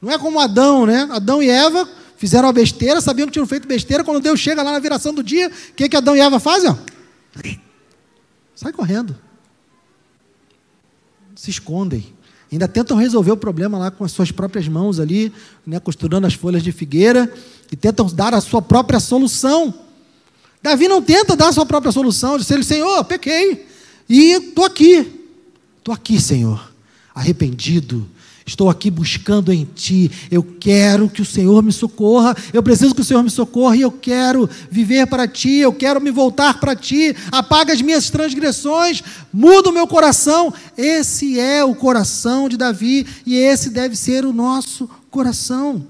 Não 0.00 0.12
é 0.12 0.18
como 0.18 0.38
Adão, 0.38 0.84
né? 0.84 1.08
Adão 1.10 1.42
e 1.42 1.48
Eva 1.48 1.88
fizeram 2.18 2.50
a 2.50 2.52
besteira, 2.52 3.00
sabiam 3.00 3.26
que 3.26 3.32
tinham 3.32 3.46
feito 3.46 3.66
besteira. 3.66 4.04
Quando 4.04 4.20
Deus 4.20 4.38
chega 4.38 4.62
lá 4.62 4.72
na 4.72 4.78
viração 4.78 5.14
do 5.14 5.22
dia, 5.22 5.48
o 5.48 5.72
que, 5.72 5.88
que 5.88 5.96
Adão 5.96 6.14
e 6.14 6.20
Eva 6.20 6.38
fazem? 6.38 6.76
Sai 8.54 8.72
correndo. 8.72 9.18
Se 11.34 11.50
escondem. 11.50 12.14
Ainda 12.54 12.68
tentam 12.68 12.96
resolver 12.96 13.32
o 13.32 13.36
problema 13.36 13.76
lá 13.76 13.90
com 13.90 14.04
as 14.04 14.12
suas 14.12 14.30
próprias 14.30 14.68
mãos 14.68 15.00
ali, 15.00 15.32
né, 15.66 15.80
costurando 15.80 16.24
as 16.24 16.34
folhas 16.34 16.62
de 16.62 16.70
figueira, 16.70 17.28
e 17.72 17.74
tentam 17.74 18.06
dar 18.06 18.32
a 18.32 18.40
sua 18.40 18.62
própria 18.62 19.00
solução. 19.00 19.74
Davi 20.62 20.86
não 20.86 21.02
tenta 21.02 21.34
dar 21.34 21.48
a 21.48 21.52
sua 21.52 21.66
própria 21.66 21.90
solução, 21.90 22.38
diz 22.38 22.48
ele, 22.52 22.62
Senhor, 22.62 23.04
pequei, 23.06 23.66
e 24.08 24.34
estou 24.34 24.64
aqui, 24.64 25.26
estou 25.78 25.92
aqui, 25.92 26.20
Senhor, 26.20 26.72
arrependido, 27.12 28.08
Estou 28.46 28.68
aqui 28.68 28.90
buscando 28.90 29.50
em 29.52 29.64
Ti. 29.64 30.10
Eu 30.30 30.42
quero 30.42 31.08
que 31.08 31.22
o 31.22 31.24
Senhor 31.24 31.62
me 31.62 31.72
socorra. 31.72 32.36
Eu 32.52 32.62
preciso 32.62 32.94
que 32.94 33.00
o 33.00 33.04
Senhor 33.04 33.22
me 33.22 33.30
socorra 33.30 33.76
e 33.76 33.80
eu 33.80 33.90
quero 33.90 34.48
viver 34.70 35.06
para 35.06 35.26
Ti. 35.26 35.56
Eu 35.56 35.72
quero 35.72 36.00
me 36.00 36.10
voltar 36.10 36.60
para 36.60 36.76
Ti. 36.76 37.16
Apaga 37.32 37.72
as 37.72 37.80
minhas 37.80 38.10
transgressões. 38.10 39.02
Muda 39.32 39.70
o 39.70 39.72
meu 39.72 39.86
coração. 39.86 40.52
Esse 40.76 41.40
é 41.40 41.64
o 41.64 41.74
coração 41.74 42.48
de 42.48 42.58
Davi 42.58 43.06
e 43.24 43.34
esse 43.34 43.70
deve 43.70 43.96
ser 43.96 44.26
o 44.26 44.32
nosso 44.32 44.90
coração. 45.10 45.86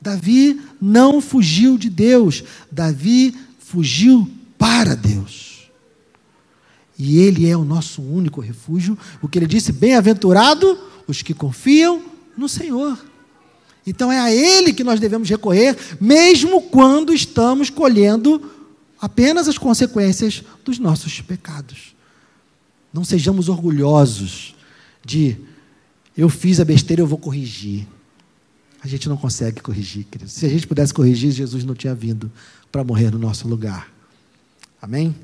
Davi 0.00 0.60
não 0.80 1.20
fugiu 1.20 1.76
de 1.76 1.90
Deus, 1.90 2.44
Davi 2.70 3.34
fugiu 3.58 4.28
para 4.56 4.94
Deus. 4.94 5.70
E 6.98 7.18
Ele 7.18 7.48
é 7.48 7.56
o 7.56 7.64
nosso 7.64 8.02
único 8.02 8.40
refúgio, 8.40 8.98
o 9.22 9.28
que 9.28 9.38
ele 9.38 9.46
disse: 9.46 9.70
bem-aventurado 9.70 10.78
os 11.08 11.22
que 11.22 11.34
confiam 11.34 12.02
no 12.36 12.48
Senhor. 12.48 12.96
Então 13.86 14.12
é 14.12 14.20
a 14.20 14.30
Ele 14.30 14.72
que 14.72 14.84
nós 14.84 15.00
devemos 15.00 15.28
recorrer, 15.28 15.76
mesmo 15.98 16.60
quando 16.62 17.12
estamos 17.12 17.70
colhendo 17.70 18.52
apenas 19.00 19.48
as 19.48 19.56
consequências 19.56 20.44
dos 20.64 20.78
nossos 20.78 21.20
pecados. 21.22 21.96
Não 22.92 23.02
sejamos 23.02 23.48
orgulhosos 23.48 24.54
de 25.04 25.36
eu 26.16 26.28
fiz 26.28 26.60
a 26.60 26.64
besteira, 26.64 27.00
eu 27.00 27.06
vou 27.06 27.18
corrigir. 27.18 27.86
A 28.82 28.86
gente 28.86 29.08
não 29.08 29.16
consegue 29.16 29.60
corrigir, 29.60 30.04
queridos. 30.04 30.34
Se 30.34 30.44
a 30.46 30.48
gente 30.48 30.66
pudesse 30.66 30.92
corrigir, 30.92 31.30
Jesus 31.30 31.64
não 31.64 31.74
tinha 31.74 31.94
vindo 31.94 32.30
para 32.70 32.84
morrer 32.84 33.10
no 33.10 33.18
nosso 33.18 33.48
lugar. 33.48 33.90
Amém? 34.80 35.14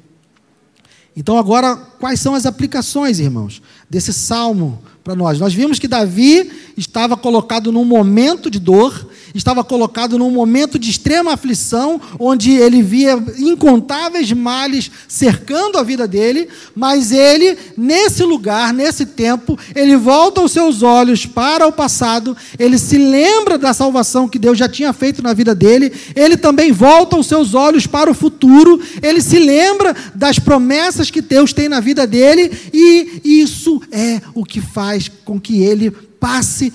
Então, 1.16 1.38
agora, 1.38 1.77
quais 1.77 2.18
são 2.20 2.35
as 2.35 2.44
aplicações, 2.44 3.20
irmãos, 3.20 3.62
desse 3.88 4.12
salmo 4.12 4.83
para 5.03 5.14
nós? 5.14 5.38
Nós 5.38 5.55
vimos 5.55 5.79
que 5.79 5.87
Davi 5.87 6.50
estava 6.77 7.16
colocado 7.16 7.70
num 7.70 7.85
momento 7.85 8.50
de 8.50 8.59
dor, 8.59 9.09
estava 9.35 9.64
colocado 9.64 10.16
num 10.16 10.31
momento 10.31 10.79
de 10.79 10.90
extrema 10.90 11.33
aflição, 11.33 12.01
onde 12.18 12.53
ele 12.53 12.83
via 12.83 13.23
incontáveis 13.38 14.33
males 14.33 14.90
cercando 15.09 15.77
a 15.77 15.83
vida 15.83 16.07
dele, 16.07 16.49
mas 16.75 17.11
ele, 17.11 17.59
nesse 17.77 18.23
lugar, 18.23 18.73
nesse 18.73 19.05
tempo, 19.05 19.59
ele 19.75 19.97
volta 19.97 20.40
os 20.40 20.53
seus 20.53 20.83
olhos 20.83 21.27
para 21.27 21.66
o 21.66 21.73
passado, 21.73 22.37
ele 22.59 22.79
se 22.79 22.97
lembra 22.97 23.59
da 23.59 23.75
salvação 23.75 24.29
que 24.29 24.38
Deus 24.38 24.57
já 24.57 24.68
tinha 24.68 24.92
feito 24.92 25.23
na 25.23 25.33
vida 25.33 25.55
dele, 25.55 25.92
ele 26.14 26.37
também 26.37 26.70
volta 26.70 27.16
os 27.16 27.27
seus 27.27 27.55
olhos 27.55 27.87
para 27.87 28.11
o 28.11 28.14
futuro, 28.14 28.81
ele 29.03 29.20
se 29.20 29.38
lembra 29.38 29.94
das 30.14 30.38
promessas 30.38 31.11
que 31.11 31.20
Deus 31.20 31.53
tem 31.53 31.68
na 31.68 31.81
vida 31.81 32.07
dele, 32.07 32.51
e 32.73 33.20
isso 33.25 33.83
é 33.90 34.20
o 34.35 34.44
que 34.44 34.61
faz 34.61 35.11
com 35.25 35.40
que 35.40 35.62
ele 35.62 35.90
passe 35.90 36.73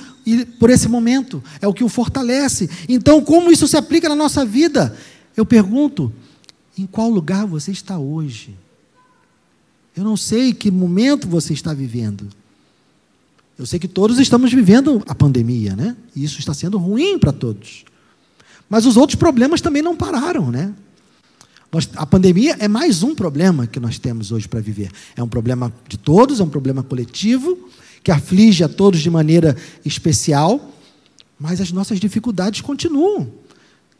por 0.60 0.70
esse 0.70 0.88
momento, 0.88 1.44
é 1.62 1.68
o 1.68 1.74
que 1.74 1.84
o 1.84 1.90
fortalece. 1.90 2.70
Então, 2.88 3.22
como 3.22 3.52
isso 3.52 3.68
se 3.68 3.78
aplica 3.78 4.10
na 4.10 4.16
nossa 4.16 4.46
vida? 4.46 4.96
Eu 5.36 5.46
pergunto: 5.46 6.12
em 6.78 6.86
qual 6.86 7.10
lugar 7.10 7.46
você 7.46 7.72
está 7.72 7.98
hoje? 7.98 8.56
Eu 9.96 10.04
não 10.04 10.16
sei 10.16 10.54
que 10.54 10.72
momento 10.72 11.28
você 11.28 11.54
está 11.54 11.74
vivendo. 11.74 12.28
Eu 13.58 13.66
sei 13.66 13.78
que 13.78 13.88
todos 13.88 14.20
estamos 14.20 14.54
vivendo 14.54 15.04
a 15.06 15.14
pandemia, 15.14 15.76
né? 15.76 15.98
E 16.16 16.24
isso 16.24 16.40
está 16.40 16.54
sendo 16.54 16.78
ruim 16.78 17.20
para 17.20 17.34
todos. 17.34 17.84
Mas 18.70 18.86
os 18.86 18.96
outros 18.96 19.16
problemas 19.18 19.60
também 19.60 19.82
não 19.82 19.98
pararam, 19.98 20.50
né? 20.50 20.74
Nós, 21.72 21.90
a 21.96 22.06
pandemia 22.06 22.56
é 22.60 22.68
mais 22.68 23.04
um 23.04 23.14
problema 23.14 23.68
que 23.68 23.80
nós 23.80 24.00
temos 24.00 24.32
hoje 24.32 24.48
para 24.48 24.60
viver. 24.60 24.92
É 25.16 25.22
um 25.22 25.28
problema 25.28 25.74
de 25.88 25.98
todos, 25.98 26.40
é 26.40 26.44
um 26.44 26.50
problema 26.50 26.82
coletivo, 26.82 27.70
que 28.04 28.12
aflige 28.12 28.64
a 28.64 28.70
todos 28.70 29.00
de 29.00 29.10
maneira 29.10 29.56
especial, 29.86 30.72
mas 31.40 31.62
as 31.62 31.72
nossas 31.72 32.00
dificuldades 32.00 32.62
continuam. 32.62 33.32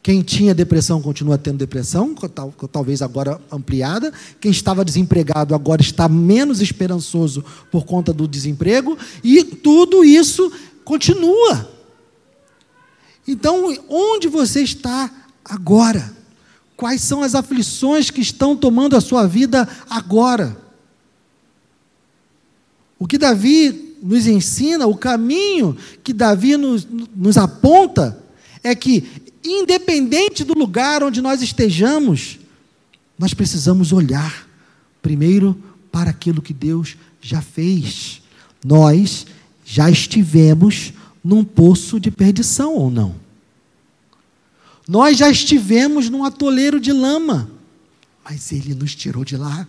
Quem 0.02 0.22
tinha 0.22 0.54
depressão 0.54 1.02
continua 1.02 1.36
tendo 1.36 1.58
depressão, 1.58 2.14
talvez 2.72 3.02
agora 3.02 3.38
ampliada. 3.52 4.12
Quem 4.40 4.50
estava 4.50 4.84
desempregado 4.84 5.54
agora 5.54 5.82
está 5.82 6.08
menos 6.08 6.62
esperançoso 6.62 7.44
por 7.70 7.84
conta 7.84 8.10
do 8.12 8.26
desemprego. 8.26 8.96
E 9.22 9.44
tudo 9.44 10.02
isso 10.02 10.50
continua. 10.84 11.70
Então, 13.28 13.76
onde 13.90 14.26
você 14.26 14.62
está 14.62 15.10
agora? 15.44 16.16
Quais 16.76 17.02
são 17.02 17.22
as 17.22 17.34
aflições 17.34 18.10
que 18.10 18.22
estão 18.22 18.56
tomando 18.56 18.96
a 18.96 19.02
sua 19.02 19.26
vida 19.26 19.68
agora? 19.90 20.56
O 22.98 23.06
que 23.06 23.18
Davi 23.18 23.89
nos 24.02 24.26
ensina, 24.26 24.86
o 24.86 24.96
caminho 24.96 25.76
que 26.02 26.12
Davi 26.12 26.56
nos, 26.56 26.86
nos 27.14 27.36
aponta, 27.36 28.18
é 28.62 28.74
que, 28.74 29.04
independente 29.44 30.44
do 30.44 30.54
lugar 30.54 31.02
onde 31.02 31.20
nós 31.20 31.42
estejamos, 31.42 32.38
nós 33.18 33.34
precisamos 33.34 33.92
olhar 33.92 34.48
primeiro 35.02 35.56
para 35.90 36.10
aquilo 36.10 36.42
que 36.42 36.54
Deus 36.54 36.96
já 37.20 37.42
fez. 37.42 38.22
Nós 38.64 39.26
já 39.64 39.90
estivemos 39.90 40.92
num 41.22 41.44
poço 41.44 42.00
de 42.00 42.10
perdição 42.10 42.74
ou 42.74 42.90
não? 42.90 43.14
Nós 44.88 45.16
já 45.18 45.30
estivemos 45.30 46.08
num 46.08 46.24
atoleiro 46.24 46.80
de 46.80 46.92
lama, 46.92 47.50
mas 48.24 48.50
Ele 48.50 48.74
nos 48.74 48.94
tirou 48.94 49.24
de 49.24 49.36
lá. 49.36 49.66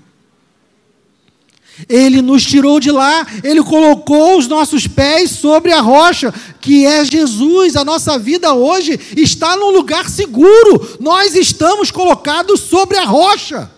Ele 1.89 2.21
nos 2.21 2.45
tirou 2.45 2.79
de 2.79 2.91
lá, 2.91 3.25
ele 3.43 3.63
colocou 3.63 4.37
os 4.37 4.47
nossos 4.47 4.87
pés 4.87 5.31
sobre 5.31 5.71
a 5.71 5.81
rocha, 5.81 6.33
que 6.59 6.85
é 6.85 7.03
Jesus. 7.03 7.75
A 7.75 7.83
nossa 7.83 8.19
vida 8.19 8.53
hoje 8.53 8.99
está 9.17 9.55
num 9.55 9.71
lugar 9.71 10.09
seguro. 10.09 10.97
Nós 10.99 11.35
estamos 11.35 11.89
colocados 11.89 12.59
sobre 12.61 12.97
a 12.97 13.05
rocha. 13.05 13.71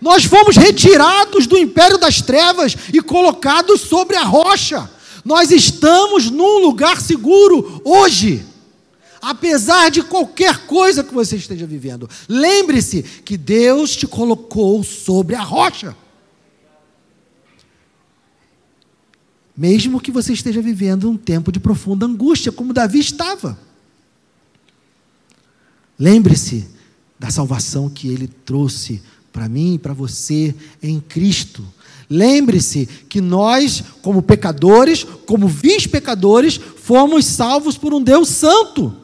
Nós 0.00 0.24
fomos 0.24 0.56
retirados 0.56 1.46
do 1.46 1.58
império 1.58 1.98
das 1.98 2.22
trevas 2.22 2.76
e 2.92 3.00
colocados 3.00 3.80
sobre 3.80 4.16
a 4.16 4.22
rocha. 4.22 4.88
Nós 5.24 5.50
estamos 5.50 6.30
num 6.30 6.58
lugar 6.58 7.00
seguro 7.00 7.82
hoje. 7.84 8.44
Apesar 9.20 9.90
de 9.90 10.02
qualquer 10.02 10.66
coisa 10.66 11.02
que 11.02 11.12
você 11.12 11.36
esteja 11.36 11.66
vivendo, 11.66 12.08
lembre-se 12.28 13.02
que 13.02 13.36
Deus 13.36 13.96
te 13.96 14.06
colocou 14.06 14.84
sobre 14.84 15.34
a 15.34 15.42
rocha. 15.42 15.94
Mesmo 19.58 20.00
que 20.00 20.12
você 20.12 20.32
esteja 20.32 20.62
vivendo 20.62 21.10
um 21.10 21.16
tempo 21.16 21.50
de 21.50 21.58
profunda 21.58 22.06
angústia, 22.06 22.52
como 22.52 22.72
Davi 22.72 23.00
estava. 23.00 23.58
Lembre-se 25.98 26.68
da 27.18 27.28
salvação 27.28 27.90
que 27.90 28.06
ele 28.06 28.28
trouxe 28.28 29.02
para 29.32 29.48
mim 29.48 29.74
e 29.74 29.78
para 29.80 29.92
você 29.92 30.54
em 30.80 31.00
Cristo. 31.00 31.66
Lembre-se 32.08 32.86
que 33.08 33.20
nós, 33.20 33.82
como 34.00 34.22
pecadores, 34.22 35.02
como 35.26 35.48
vis-pecadores, 35.48 36.60
fomos 36.76 37.24
salvos 37.24 37.76
por 37.76 37.92
um 37.92 38.00
Deus 38.00 38.28
santo. 38.28 38.94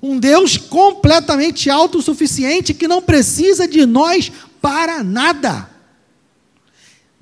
Um 0.00 0.18
Deus 0.18 0.56
completamente 0.56 1.68
autossuficiente 1.68 2.72
que 2.72 2.88
não 2.88 3.02
precisa 3.02 3.68
de 3.68 3.84
nós 3.84 4.32
para 4.58 5.04
nada. 5.04 5.68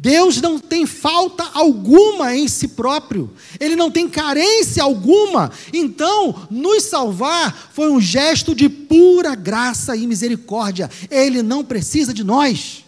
Deus 0.00 0.40
não 0.40 0.58
tem 0.58 0.86
falta 0.86 1.44
alguma 1.52 2.34
em 2.34 2.48
si 2.48 2.68
próprio, 2.68 3.30
Ele 3.60 3.76
não 3.76 3.90
tem 3.90 4.08
carência 4.08 4.82
alguma. 4.82 5.52
Então, 5.74 6.48
nos 6.50 6.84
salvar 6.84 7.70
foi 7.74 7.90
um 7.90 8.00
gesto 8.00 8.54
de 8.54 8.66
pura 8.70 9.34
graça 9.34 9.94
e 9.94 10.06
misericórdia. 10.06 10.90
Ele 11.10 11.42
não 11.42 11.62
precisa 11.62 12.14
de 12.14 12.24
nós, 12.24 12.82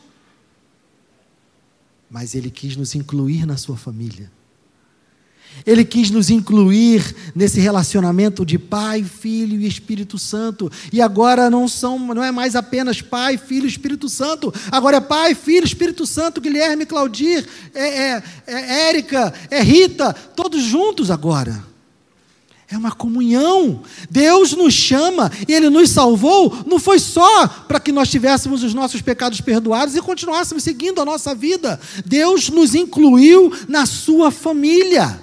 mas 2.10 2.34
Ele 2.34 2.50
quis 2.50 2.76
nos 2.76 2.94
incluir 2.94 3.44
na 3.44 3.58
Sua 3.58 3.76
família. 3.76 4.32
Ele 5.64 5.84
quis 5.84 6.10
nos 6.10 6.28
incluir 6.30 7.14
nesse 7.34 7.60
relacionamento 7.60 8.44
de 8.44 8.58
Pai, 8.58 9.02
Filho 9.04 9.60
e 9.60 9.66
Espírito 9.66 10.18
Santo. 10.18 10.70
E 10.92 11.00
agora 11.00 11.48
não 11.48 11.68
são, 11.68 11.98
não 11.98 12.22
é 12.22 12.32
mais 12.32 12.56
apenas 12.56 13.00
Pai, 13.00 13.36
Filho 13.36 13.66
e 13.66 13.68
Espírito 13.68 14.08
Santo. 14.08 14.52
Agora 14.70 14.96
é 14.96 15.00
Pai, 15.00 15.34
Filho, 15.34 15.64
Espírito 15.64 16.06
Santo, 16.06 16.40
Guilherme, 16.40 16.84
Claudir, 16.84 17.46
é, 17.74 17.88
é, 17.88 18.22
é 18.46 18.88
Érica, 18.88 19.32
é 19.50 19.62
Rita, 19.62 20.12
todos 20.12 20.62
juntos 20.62 21.10
agora. 21.10 21.72
É 22.68 22.76
uma 22.76 22.90
comunhão. 22.90 23.82
Deus 24.10 24.52
nos 24.52 24.72
chama 24.72 25.30
e 25.46 25.52
Ele 25.52 25.68
nos 25.68 25.90
salvou. 25.90 26.56
Não 26.66 26.80
foi 26.80 26.98
só 26.98 27.46
para 27.46 27.78
que 27.78 27.92
nós 27.92 28.08
tivéssemos 28.08 28.62
os 28.62 28.72
nossos 28.72 29.02
pecados 29.02 29.42
perdoados 29.42 29.94
e 29.94 30.00
continuássemos 30.00 30.64
seguindo 30.64 30.98
a 30.98 31.04
nossa 31.04 31.34
vida. 31.34 31.78
Deus 32.06 32.48
nos 32.48 32.74
incluiu 32.74 33.52
na 33.68 33.84
Sua 33.84 34.30
família. 34.30 35.20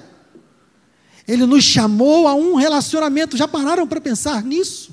Ele 1.30 1.46
nos 1.46 1.64
chamou 1.64 2.28
a 2.28 2.34
um 2.34 2.56
relacionamento. 2.56 3.38
Já 3.38 3.48
pararam 3.48 3.88
para 3.88 4.02
pensar 4.02 4.44
nisso? 4.44 4.90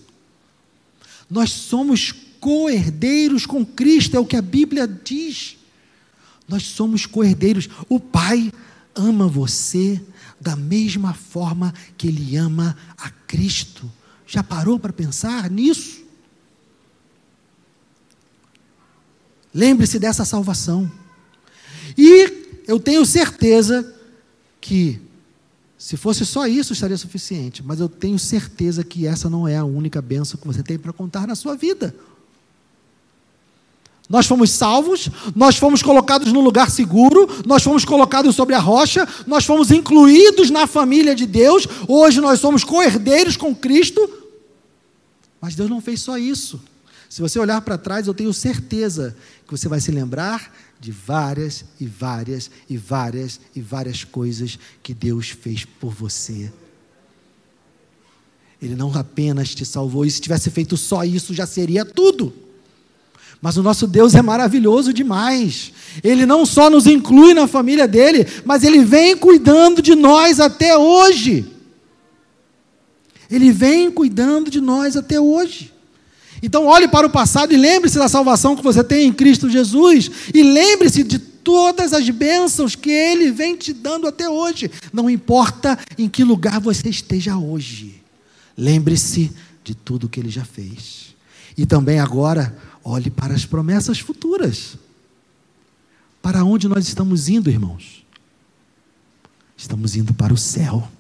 Nós 1.31 1.51
somos 1.51 2.13
co-herdeiros 2.39 3.47
com 3.47 3.65
Cristo, 3.65 4.19
é 4.19 4.21
o 4.21 4.27
que 4.27 4.37
a 4.37 4.43
Bíblia 4.43 4.87
diz. 4.87 5.57
Nós 6.47 6.65
somos 6.65 7.07
co-herdeiros. 7.07 7.71
O 7.89 7.99
Pai 7.99 8.53
ama 8.95 9.27
você 9.27 9.99
da 10.39 10.55
mesma 10.55 11.15
forma 11.15 11.73
que 11.97 12.09
Ele 12.09 12.37
ama 12.37 12.77
a 12.99 13.09
Cristo. 13.09 13.91
Já 14.27 14.43
parou 14.43 14.79
para 14.79 14.93
pensar 14.93 15.51
nisso? 15.51 16.05
Lembre-se 19.55 19.99
dessa 19.99 20.27
salvação. 20.27 20.93
E 21.97 22.61
eu 22.69 22.79
tenho 22.79 23.07
certeza 23.07 23.91
que 24.61 25.01
Se 25.79 25.97
fosse 25.97 26.25
só 26.25 26.47
isso, 26.47 26.73
estaria 26.73 26.97
suficiente. 26.97 27.63
Mas 27.63 27.81
eu 27.81 27.89
tenho 27.89 28.19
certeza 28.19 28.83
que 28.83 29.07
essa 29.07 29.29
não 29.29 29.47
é 29.47 29.57
a 29.57 29.65
única 29.65 30.01
bênção 30.01 30.39
que 30.39 30.47
você 30.47 30.63
tem 30.63 30.79
para 30.79 30.93
contar 30.93 31.27
na 31.27 31.35
sua 31.35 31.55
vida. 31.55 31.95
Nós 34.09 34.27
fomos 34.27 34.51
salvos, 34.51 35.11
nós 35.35 35.57
fomos 35.57 35.83
colocados 35.83 36.33
no 36.33 36.41
lugar 36.41 36.71
seguro, 36.71 37.29
nós 37.45 37.63
fomos 37.63 37.85
colocados 37.85 38.37
sobre 38.37 38.55
a 38.55 38.59
rocha, 38.61 39.07
nós 39.27 39.45
fomos 39.45 39.73
incluídos 39.73 40.49
na 40.49 40.67
família 40.67 41.15
de 41.15 41.27
Deus, 41.27 41.67
hoje 41.89 42.21
nós 42.21 42.39
somos 42.39 42.63
co-herdeiros 42.63 43.37
com 43.37 43.55
Cristo. 43.55 44.09
Mas 45.41 45.57
Deus 45.57 45.69
não 45.69 45.81
fez 45.81 46.01
só 46.01 46.17
isso. 46.17 46.61
Se 47.09 47.21
você 47.21 47.39
olhar 47.39 47.61
para 47.63 47.77
trás, 47.77 48.07
eu 48.07 48.15
tenho 48.15 48.33
certeza 48.33 49.17
que 49.45 49.51
você 49.51 49.69
vai 49.69 49.81
se 49.81 49.91
lembrar 49.91 50.53
de 50.79 50.93
várias 50.93 51.65
e 51.81 51.87
várias 51.87 52.51
e 52.69 52.77
várias 52.77 53.41
e 53.55 53.61
várias 53.61 54.05
coisas 54.05 54.59
que 54.83 54.93
Deus 54.93 55.31
fez 55.31 55.65
por 55.65 55.93
você. 55.93 56.53
Ele 58.61 58.75
não 58.75 58.93
apenas 58.95 59.55
te 59.55 59.65
salvou, 59.65 60.05
e 60.05 60.11
se 60.11 60.21
tivesse 60.21 60.51
feito 60.51 60.77
só 60.77 61.05
isso, 61.05 61.35
já 61.35 61.47
seria 61.47 61.85
tudo. 61.85 62.33
Mas 63.41 63.57
o 63.57 63.63
nosso 63.63 63.87
Deus 63.87 64.15
é 64.15 64.23
maravilhoso 64.23 64.93
demais. 64.93 65.73
Ele 66.03 66.25
não 66.25 66.47
só 66.47 66.71
nos 66.71 66.87
inclui 66.87 67.35
na 67.35 67.47
família 67.47 67.87
dele, 67.87 68.27
mas 68.45 68.65
ele 68.65 68.83
vem 68.85 69.17
cuidando 69.17 69.83
de 69.83 69.95
nós 69.95 70.41
até 70.41 70.77
hoje. 70.77 71.45
Ele 73.31 73.53
vem 73.53 73.91
cuidando 73.91 74.51
de 74.51 74.61
nós 74.61 74.97
até 74.97 75.21
hoje. 75.21 75.73
Então, 76.43 76.67
olhe 76.67 76.89
para 76.89 77.07
o 77.07 77.11
passado 77.11 77.53
e 77.53 77.57
lembre-se 77.57 77.99
da 77.99 78.09
salvação 78.09 78.57
que 78.57 78.63
você 78.63 78.85
tem 78.85 79.07
em 79.07 79.13
Cristo 79.13 79.49
Jesus. 79.49 80.11
E 80.35 80.43
lembre-se 80.43 81.03
de 81.03 81.19
todas 81.19 81.93
as 81.93 82.09
bênçãos 82.11 82.75
que 82.75 82.91
Ele 82.91 83.31
vem 83.31 83.57
te 83.57 83.73
dando 83.73 84.07
até 84.07 84.29
hoje. 84.29 84.71
Não 84.93 85.09
importa 85.09 85.79
em 85.97 86.09
que 86.09 86.25
lugar 86.25 86.61
você 86.61 86.89
esteja 86.89 87.37
hoje. 87.37 88.03
Lembre-se 88.57 89.31
de 89.63 89.75
tudo 89.75 90.09
que 90.09 90.19
Ele 90.21 90.31
já 90.31 90.45
fez. 90.45 91.15
E 91.57 91.65
também 91.65 92.01
agora, 92.01 92.57
olhe 92.85 93.11
para 93.11 93.35
as 93.35 93.45
promessas 93.45 93.99
futuras. 93.99 94.77
Para 96.21 96.45
onde 96.45 96.69
nós 96.69 96.89
estamos 96.89 97.29
indo, 97.29 97.49
irmãos? 97.49 98.05
Estamos 99.57 99.97
indo 99.97 100.13
para 100.13 100.35
o 100.35 100.37
céu. 100.37 100.91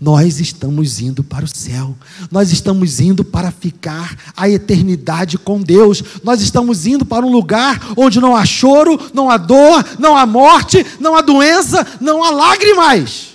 Nós 0.00 0.40
estamos 0.40 1.00
indo 1.00 1.22
para 1.22 1.44
o 1.44 1.48
céu, 1.48 1.94
nós 2.30 2.52
estamos 2.52 3.00
indo 3.00 3.24
para 3.24 3.50
ficar 3.50 4.16
a 4.36 4.48
eternidade 4.48 5.38
com 5.38 5.60
Deus, 5.60 6.02
nós 6.22 6.40
estamos 6.40 6.86
indo 6.86 7.04
para 7.04 7.24
um 7.24 7.30
lugar 7.30 7.80
onde 7.96 8.20
não 8.20 8.34
há 8.34 8.44
choro, 8.44 9.00
não 9.14 9.30
há 9.30 9.36
dor, 9.36 9.84
não 9.98 10.16
há 10.16 10.26
morte, 10.26 10.84
não 11.00 11.16
há 11.16 11.20
doença, 11.20 11.86
não 12.00 12.22
há 12.22 12.30
lágrimas. 12.30 13.34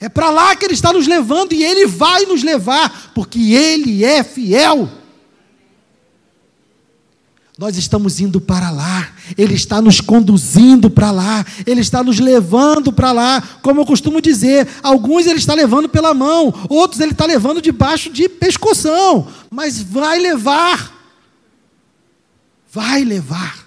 É 0.00 0.08
para 0.08 0.30
lá 0.30 0.56
que 0.56 0.64
Ele 0.64 0.74
está 0.74 0.92
nos 0.92 1.06
levando 1.06 1.52
e 1.52 1.62
Ele 1.62 1.86
vai 1.86 2.26
nos 2.26 2.42
levar, 2.42 3.12
porque 3.14 3.52
Ele 3.52 4.04
é 4.04 4.24
fiel. 4.24 4.88
Nós 7.62 7.76
estamos 7.76 8.18
indo 8.18 8.40
para 8.40 8.70
lá, 8.70 9.12
Ele 9.38 9.54
está 9.54 9.80
nos 9.80 10.00
conduzindo 10.00 10.90
para 10.90 11.12
lá, 11.12 11.46
Ele 11.64 11.80
está 11.80 12.02
nos 12.02 12.18
levando 12.18 12.92
para 12.92 13.12
lá. 13.12 13.40
Como 13.62 13.80
eu 13.80 13.86
costumo 13.86 14.20
dizer, 14.20 14.66
alguns 14.82 15.28
Ele 15.28 15.38
está 15.38 15.54
levando 15.54 15.88
pela 15.88 16.12
mão, 16.12 16.52
outros 16.68 17.00
Ele 17.00 17.12
está 17.12 17.24
levando 17.24 17.62
debaixo 17.62 18.10
de 18.10 18.28
pescoção, 18.28 19.28
mas 19.48 19.80
vai 19.80 20.18
levar. 20.18 20.92
Vai 22.72 23.04
levar. 23.04 23.64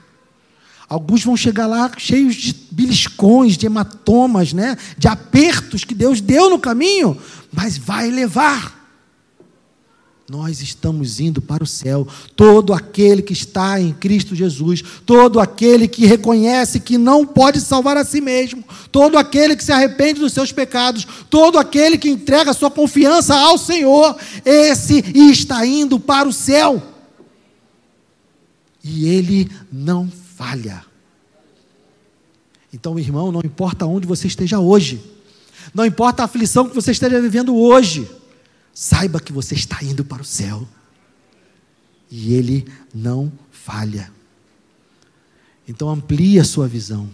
Alguns 0.89 1.23
vão 1.23 1.37
chegar 1.37 1.65
lá 1.65 1.89
cheios 1.97 2.35
de 2.35 2.53
beliscões, 2.69 3.55
de 3.55 3.65
hematomas, 3.65 4.51
né? 4.51 4.77
de 4.97 5.07
apertos 5.07 5.85
que 5.85 5.95
Deus 5.95 6.19
deu 6.19 6.49
no 6.49 6.59
caminho, 6.59 7.17
mas 7.49 7.77
vai 7.77 8.11
levar. 8.11 8.74
Nós 10.27 10.59
estamos 10.59 11.19
indo 11.19 11.39
para 11.39 11.63
o 11.63 11.67
céu. 11.67 12.07
Todo 12.35 12.73
aquele 12.73 13.21
que 13.21 13.33
está 13.33 13.79
em 13.79 13.93
Cristo 13.93 14.33
Jesus, 14.33 14.83
todo 15.05 15.39
aquele 15.39 15.87
que 15.87 16.07
reconhece 16.07 16.79
que 16.79 16.97
não 16.97 17.27
pode 17.27 17.61
salvar 17.61 17.95
a 17.95 18.03
si 18.03 18.19
mesmo, 18.19 18.63
todo 18.91 19.19
aquele 19.19 19.55
que 19.55 19.63
se 19.63 19.71
arrepende 19.71 20.19
dos 20.19 20.33
seus 20.33 20.51
pecados, 20.51 21.05
todo 21.29 21.59
aquele 21.59 21.95
que 21.95 22.09
entrega 22.09 22.53
sua 22.53 22.71
confiança 22.71 23.35
ao 23.35 23.57
Senhor, 23.57 24.17
esse 24.43 25.03
está 25.15 25.63
indo 25.63 25.99
para 25.99 26.27
o 26.27 26.33
céu. 26.33 26.81
E 28.83 29.07
ele 29.07 29.49
não 29.71 30.11
falha. 30.35 30.83
Então, 32.73 32.97
irmão, 32.97 33.31
não 33.31 33.41
importa 33.45 33.85
onde 33.85 34.07
você 34.07 34.25
esteja 34.25 34.59
hoje, 34.59 34.99
não 35.71 35.85
importa 35.85 36.23
a 36.23 36.25
aflição 36.25 36.67
que 36.67 36.75
você 36.75 36.91
esteja 36.91 37.21
vivendo 37.21 37.55
hoje, 37.55 38.09
Saiba 38.77 39.21
que 39.21 39.31
você 39.31 39.55
está 39.55 39.81
indo 39.81 40.03
para 40.03 40.21
o 40.21 40.25
céu. 40.25 40.67
E 42.11 42.33
ele 42.33 42.67
não 42.93 43.31
falha. 43.49 44.11
Então 45.65 45.89
amplie 45.89 46.37
a 46.37 46.43
sua 46.43 46.67
visão. 46.67 47.09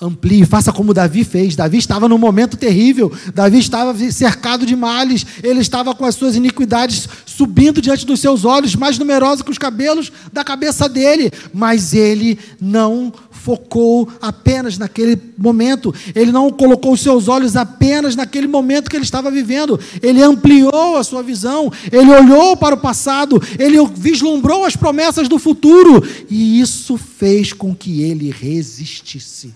Amplie, 0.00 0.44
faça 0.44 0.70
como 0.72 0.94
Davi 0.94 1.24
fez. 1.24 1.56
Davi 1.56 1.78
estava 1.78 2.06
num 2.06 2.18
momento 2.18 2.56
terrível. 2.56 3.10
Davi 3.34 3.58
estava 3.58 3.96
cercado 4.12 4.66
de 4.66 4.76
males. 4.76 5.24
Ele 5.42 5.58
estava 5.58 5.94
com 5.94 6.04
as 6.04 6.14
suas 6.14 6.36
iniquidades 6.36 7.08
subindo 7.24 7.80
diante 7.80 8.06
dos 8.06 8.20
seus 8.20 8.44
olhos, 8.44 8.76
mais 8.76 8.98
numerosa 8.98 9.42
que 9.42 9.50
os 9.50 9.58
cabelos 9.58 10.12
da 10.32 10.44
cabeça 10.44 10.86
dele. 10.86 11.32
Mas 11.52 11.94
ele 11.94 12.38
não 12.60 13.12
focou 13.48 14.06
apenas 14.20 14.76
naquele 14.76 15.18
momento, 15.38 15.94
ele 16.14 16.30
não 16.30 16.50
colocou 16.50 16.92
os 16.92 17.00
seus 17.00 17.28
olhos 17.28 17.56
apenas 17.56 18.14
naquele 18.14 18.46
momento 18.46 18.90
que 18.90 18.96
ele 18.96 19.06
estava 19.06 19.30
vivendo, 19.30 19.80
ele 20.02 20.22
ampliou 20.22 20.98
a 20.98 21.02
sua 21.02 21.22
visão, 21.22 21.72
ele 21.90 22.10
olhou 22.10 22.58
para 22.58 22.74
o 22.74 22.78
passado, 22.78 23.42
ele 23.58 23.78
vislumbrou 23.94 24.66
as 24.66 24.76
promessas 24.76 25.28
do 25.28 25.38
futuro, 25.38 26.06
e 26.28 26.60
isso 26.60 26.98
fez 26.98 27.54
com 27.54 27.74
que 27.74 28.02
ele 28.02 28.30
resistisse. 28.30 29.54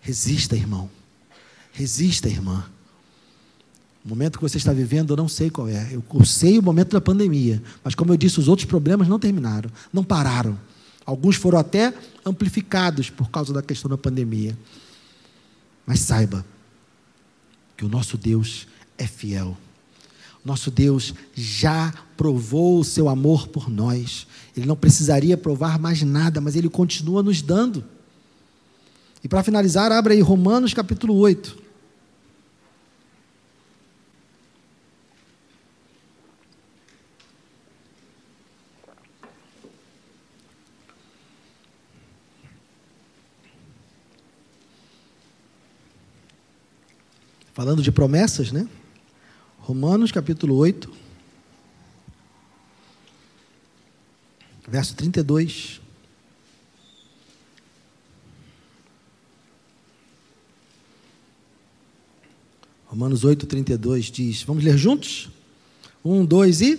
Resista, 0.00 0.54
irmão, 0.54 0.88
resista, 1.72 2.28
irmã. 2.28 2.64
O 4.04 4.08
momento 4.08 4.38
que 4.38 4.48
você 4.48 4.56
está 4.56 4.72
vivendo, 4.72 5.14
eu 5.14 5.16
não 5.16 5.26
sei 5.26 5.50
qual 5.50 5.66
é. 5.66 5.88
Eu 5.90 6.24
sei 6.24 6.60
o 6.60 6.62
momento 6.62 6.92
da 6.92 7.00
pandemia, 7.00 7.60
mas 7.82 7.96
como 7.96 8.12
eu 8.12 8.16
disse, 8.16 8.38
os 8.38 8.46
outros 8.46 8.66
problemas 8.66 9.08
não 9.08 9.18
terminaram, 9.18 9.68
não 9.92 10.04
pararam. 10.04 10.56
Alguns 11.06 11.36
foram 11.36 11.58
até 11.58 11.94
amplificados 12.24 13.08
por 13.08 13.30
causa 13.30 13.54
da 13.54 13.62
questão 13.62 13.88
da 13.88 13.96
pandemia. 13.96 14.58
Mas 15.86 16.00
saiba 16.00 16.44
que 17.76 17.84
o 17.84 17.88
nosso 17.88 18.18
Deus 18.18 18.66
é 18.98 19.06
fiel. 19.06 19.56
Nosso 20.44 20.70
Deus 20.70 21.14
já 21.34 21.94
provou 22.16 22.80
o 22.80 22.84
seu 22.84 23.08
amor 23.08 23.48
por 23.48 23.70
nós. 23.70 24.26
Ele 24.56 24.66
não 24.66 24.76
precisaria 24.76 25.36
provar 25.36 25.78
mais 25.78 26.02
nada, 26.02 26.40
mas 26.40 26.56
ele 26.56 26.68
continua 26.68 27.22
nos 27.22 27.40
dando. 27.40 27.84
E 29.22 29.28
para 29.28 29.42
finalizar, 29.42 29.92
abra 29.92 30.12
aí 30.14 30.20
Romanos 30.20 30.74
capítulo 30.74 31.14
8. 31.16 31.65
Falando 47.56 47.82
de 47.82 47.90
promessas, 47.90 48.52
né? 48.52 48.68
Romanos 49.60 50.12
capítulo 50.12 50.56
8, 50.56 50.92
verso 54.68 54.94
32. 54.94 55.80
Romanos 62.84 63.24
8, 63.24 63.46
32 63.46 64.04
diz: 64.10 64.42
Vamos 64.42 64.62
ler 64.62 64.76
juntos? 64.76 65.30
Um, 66.04 66.26
dois 66.26 66.60
e. 66.60 66.78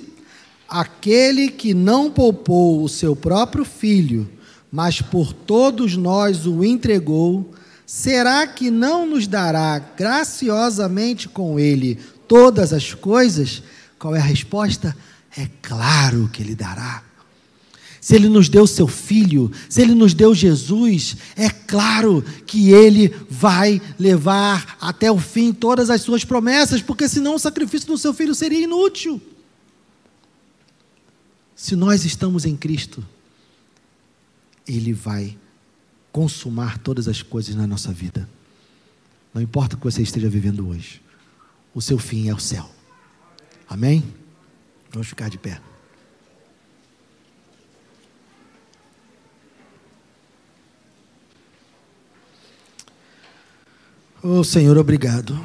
Aquele 0.70 1.50
que 1.50 1.74
não 1.74 2.12
poupou 2.12 2.84
o 2.84 2.88
seu 2.88 3.16
próprio 3.16 3.66
filho, 3.66 4.30
mas 4.72 5.02
por 5.02 5.34
todos 5.34 5.98
nós 5.98 6.46
o 6.46 6.64
entregou, 6.64 7.52
será 7.88 8.46
que 8.46 8.70
não 8.70 9.06
nos 9.06 9.26
dará 9.28 9.80
graciosamente 9.80 11.30
com 11.30 11.58
Ele 11.58 11.96
todas 12.28 12.74
as 12.74 12.94
coisas? 12.94 13.64
Qual 13.98 14.14
é 14.14 14.20
a 14.20 14.24
resposta? 14.24 14.96
É 15.36 15.48
claro 15.62 16.30
que 16.32 16.44
Ele 16.44 16.54
dará. 16.54 17.02
Se 18.02 18.14
Ele 18.14 18.28
nos 18.28 18.50
deu 18.50 18.68
seu 18.68 18.88
Filho, 18.88 19.52
se 19.70 19.82
Ele 19.82 19.96
nos 19.96 20.14
deu 20.14 20.36
Jesus, 20.36 21.16
é 21.36 21.50
claro 21.50 22.24
que 22.46 22.72
Ele 22.72 23.08
vai 23.30 23.82
levar 23.98 24.78
até 24.82 25.10
o 25.10 25.18
fim 25.18 25.54
todas 25.54 25.90
as 25.90 26.02
suas 26.02 26.26
promessas, 26.26 26.82
porque 26.82 27.08
senão 27.08 27.36
o 27.36 27.40
sacrifício 27.40 27.88
do 27.88 27.98
seu 27.98 28.14
Filho 28.14 28.36
seria 28.36 28.62
inútil. 28.62 29.22
Se 31.56 31.76
nós 31.76 32.04
estamos 32.04 32.46
em 32.46 32.56
Cristo, 32.56 33.04
Ele 34.68 34.92
vai 34.92 35.38
consumar 36.18 36.80
todas 36.80 37.08
as 37.08 37.22
coisas 37.22 37.54
na 37.54 37.68
nossa 37.68 37.94
vida. 37.94 38.28
Não 39.32 39.40
importa 39.40 39.76
o 39.76 39.78
que 39.78 39.84
você 39.84 40.02
esteja 40.02 40.28
vivendo 40.28 40.68
hoje, 40.68 41.00
o 41.76 41.80
seu 41.80 42.00
fim 42.00 42.28
é 42.28 42.34
o 42.34 42.40
céu. 42.40 42.68
Amém? 43.70 44.04
Vamos 44.90 45.08
ficar 45.08 45.30
de 45.30 45.38
pé. 45.38 45.62
Oh 54.24 54.44
Senhor, 54.44 54.76
obrigado. 54.76 55.40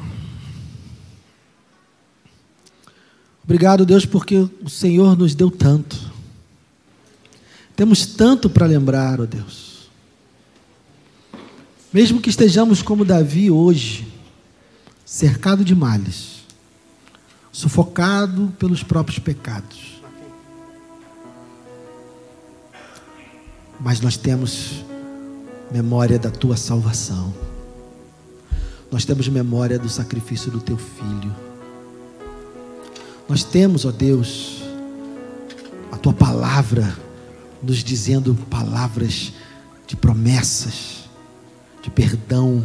Obrigado, 3.43 3.85
Deus, 3.85 4.07
porque 4.07 4.37
o 4.37 4.69
Senhor 4.69 5.15
nos 5.15 5.35
deu 5.35 5.51
tanto. 5.51 6.11
Temos 7.75 8.07
tanto 8.07 8.49
para 8.49 8.65
lembrar, 8.65 9.21
oh 9.21 9.27
Deus. 9.27 9.72
Mesmo 11.93 12.19
que 12.19 12.29
estejamos 12.29 12.81
como 12.81 13.05
Davi 13.05 13.51
hoje, 13.51 14.11
cercado 15.05 15.63
de 15.63 15.75
males, 15.75 16.43
sufocado 17.51 18.51
pelos 18.57 18.81
próprios 18.81 19.19
pecados. 19.19 20.01
Mas 23.79 24.01
nós 24.01 24.17
temos 24.17 24.83
memória 25.71 26.17
da 26.17 26.31
tua 26.31 26.57
salvação. 26.57 27.31
Nós 28.91 29.05
temos 29.05 29.27
memória 29.27 29.77
do 29.77 29.89
sacrifício 29.89 30.49
do 30.49 30.59
teu 30.59 30.77
filho. 30.77 31.35
Nós 33.29 33.43
temos, 33.43 33.85
ó 33.85 33.91
Deus, 33.91 34.63
a 35.91 35.97
tua 35.97 36.13
palavra 36.13 36.97
nos 37.61 37.83
dizendo 37.83 38.35
palavras 38.49 39.33
de 39.85 39.95
promessas, 39.95 41.02
de 41.83 41.89
perdão, 41.91 42.63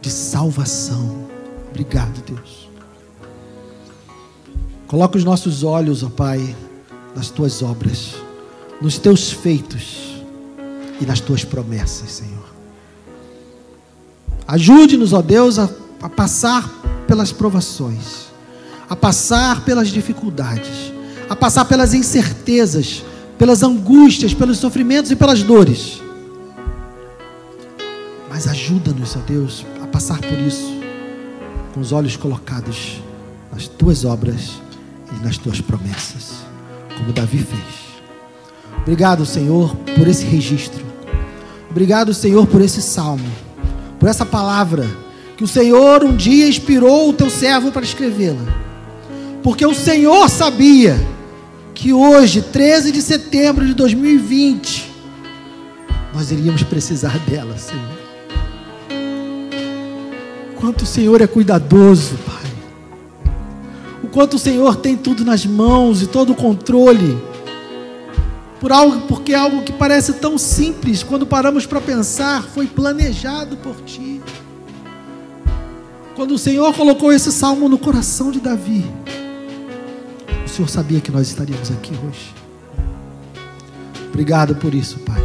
de 0.00 0.08
salvação. 0.08 1.28
Obrigado, 1.68 2.22
Deus. 2.24 2.70
Coloca 4.86 5.18
os 5.18 5.24
nossos 5.24 5.62
olhos, 5.62 6.02
ó 6.02 6.08
Pai, 6.08 6.56
nas 7.14 7.28
tuas 7.28 7.60
obras, 7.62 8.14
nos 8.80 8.98
teus 8.98 9.30
feitos 9.30 10.22
e 11.00 11.04
nas 11.04 11.20
tuas 11.20 11.44
promessas, 11.44 12.10
Senhor. 12.12 12.50
Ajude-nos, 14.46 15.12
ó 15.12 15.20
Deus, 15.20 15.58
a, 15.58 15.68
a 16.00 16.08
passar 16.08 16.68
pelas 17.06 17.32
provações, 17.32 18.26
a 18.88 18.96
passar 18.96 19.64
pelas 19.64 19.88
dificuldades, 19.88 20.92
a 21.28 21.34
passar 21.34 21.64
pelas 21.64 21.94
incertezas, 21.94 23.04
pelas 23.38 23.62
angústias, 23.62 24.34
pelos 24.34 24.58
sofrimentos 24.58 25.10
e 25.10 25.16
pelas 25.16 25.42
dores. 25.42 26.00
Mas 28.42 28.48
ajuda-nos, 28.48 29.16
ó 29.16 29.18
Deus, 29.18 29.66
a 29.82 29.86
passar 29.86 30.18
por 30.18 30.38
isso 30.38 30.80
com 31.74 31.80
os 31.80 31.92
olhos 31.92 32.16
colocados 32.16 33.02
nas 33.52 33.68
tuas 33.68 34.06
obras 34.06 34.62
e 35.12 35.22
nas 35.22 35.36
tuas 35.36 35.60
promessas, 35.60 36.36
como 36.96 37.12
Davi 37.12 37.36
fez. 37.36 38.00
Obrigado, 38.80 39.26
Senhor, 39.26 39.76
por 39.94 40.08
esse 40.08 40.24
registro. 40.24 40.82
Obrigado, 41.70 42.14
Senhor, 42.14 42.46
por 42.46 42.62
esse 42.62 42.80
salmo 42.80 43.30
por 43.98 44.08
essa 44.08 44.24
palavra 44.24 44.88
que 45.36 45.44
o 45.44 45.46
Senhor 45.46 46.02
um 46.02 46.16
dia 46.16 46.48
inspirou 46.48 47.10
o 47.10 47.12
teu 47.12 47.28
servo 47.28 47.70
para 47.70 47.82
escrevê-la. 47.82 48.40
Porque 49.42 49.66
o 49.66 49.74
Senhor 49.74 50.30
sabia 50.30 50.98
que 51.74 51.92
hoje, 51.92 52.40
13 52.40 52.90
de 52.90 53.02
setembro 53.02 53.66
de 53.66 53.74
2020, 53.74 54.90
nós 56.14 56.30
iríamos 56.30 56.62
precisar 56.62 57.18
dela, 57.18 57.58
Senhor. 57.58 57.99
Quanto 60.60 60.82
o 60.82 60.86
Senhor 60.86 61.20
é 61.22 61.26
cuidadoso, 61.26 62.16
Pai. 62.26 63.32
O 64.04 64.08
quanto 64.08 64.34
o 64.34 64.38
Senhor 64.38 64.76
tem 64.76 64.96
tudo 64.96 65.24
nas 65.24 65.46
mãos 65.46 66.02
e 66.02 66.06
todo 66.06 66.32
o 66.32 66.34
controle 66.34 67.18
por 68.60 68.70
algo, 68.70 69.00
porque 69.08 69.32
é 69.32 69.36
algo 69.36 69.62
que 69.62 69.72
parece 69.72 70.12
tão 70.14 70.36
simples, 70.36 71.02
quando 71.02 71.26
paramos 71.26 71.64
para 71.64 71.80
pensar, 71.80 72.42
foi 72.42 72.66
planejado 72.66 73.56
por 73.56 73.74
ti. 73.86 74.20
Quando 76.14 76.34
o 76.34 76.38
Senhor 76.38 76.74
colocou 76.74 77.10
esse 77.10 77.32
salmo 77.32 77.66
no 77.66 77.78
coração 77.78 78.30
de 78.30 78.38
Davi, 78.38 78.84
o 80.44 80.48
Senhor 80.48 80.68
sabia 80.68 81.00
que 81.00 81.10
nós 81.10 81.28
estaríamos 81.28 81.70
aqui 81.70 81.92
hoje. 82.06 82.34
Obrigado 84.08 84.54
por 84.56 84.74
isso, 84.74 84.98
Pai. 84.98 85.22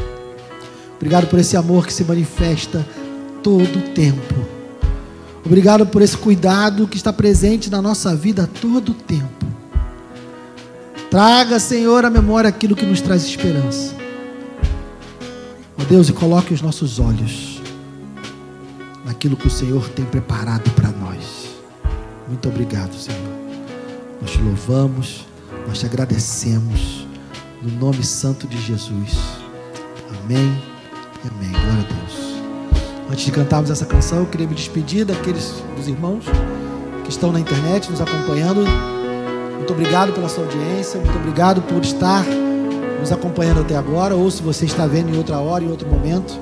Obrigado 0.95 1.27
por 1.27 1.37
esse 1.37 1.57
amor 1.57 1.85
que 1.85 1.91
se 1.91 2.05
manifesta 2.05 2.87
todo 3.43 3.79
o 3.79 3.81
tempo. 3.93 4.54
Obrigado 5.45 5.85
por 5.85 6.01
esse 6.01 6.17
cuidado 6.17 6.87
que 6.87 6.97
está 6.97 7.13
presente 7.13 7.69
na 7.69 7.81
nossa 7.81 8.15
vida 8.15 8.49
todo 8.61 8.89
o 8.89 8.95
tempo. 8.95 9.45
Traga, 11.09 11.59
Senhor, 11.59 12.03
à 12.03 12.09
memória 12.09 12.49
aquilo 12.49 12.75
que 12.75 12.85
nos 12.85 12.99
traz 12.99 13.23
esperança. 13.23 13.93
Ó 15.77 15.81
oh 15.81 15.85
Deus, 15.85 16.09
e 16.09 16.13
coloque 16.13 16.53
os 16.53 16.61
nossos 16.61 16.99
olhos 16.99 17.61
naquilo 19.05 19.37
que 19.37 19.47
o 19.47 19.51
Senhor 19.51 19.87
tem 19.89 20.03
preparado 20.05 20.69
para 20.71 20.89
nós. 20.89 21.55
Muito 22.27 22.49
obrigado, 22.49 22.93
Senhor. 22.95 23.21
Nós 24.19 24.31
te 24.31 24.41
louvamos, 24.41 25.25
nós 25.67 25.79
te 25.79 25.85
agradecemos, 25.85 27.05
no 27.61 27.71
nome 27.71 28.03
santo 28.03 28.47
de 28.47 28.59
Jesus. 28.59 29.13
Amém 30.23 30.75
amém. 31.27 31.51
Glória 31.51 31.81
a 31.81 31.93
Deus. 31.93 32.24
Antes 33.09 33.25
de 33.25 33.31
cantarmos 33.31 33.69
essa 33.69 33.85
canção, 33.85 34.19
eu 34.19 34.25
queria 34.25 34.47
me 34.47 34.55
despedir 34.55 35.05
daqueles 35.05 35.53
dos 35.75 35.87
irmãos 35.87 36.25
que 37.03 37.09
estão 37.09 37.31
na 37.31 37.39
internet 37.39 37.89
nos 37.91 38.01
acompanhando. 38.01 38.65
Muito 39.55 39.71
obrigado 39.71 40.11
pela 40.11 40.27
sua 40.27 40.43
audiência, 40.43 40.99
muito 40.99 41.15
obrigado 41.15 41.61
por 41.61 41.83
estar 41.83 42.25
nos 42.99 43.11
acompanhando 43.11 43.61
até 43.61 43.75
agora, 43.75 44.15
ou 44.15 44.29
se 44.31 44.41
você 44.41 44.65
está 44.65 44.87
vendo 44.87 45.13
em 45.13 45.17
outra 45.17 45.37
hora, 45.37 45.63
em 45.63 45.69
outro 45.69 45.87
momento. 45.87 46.39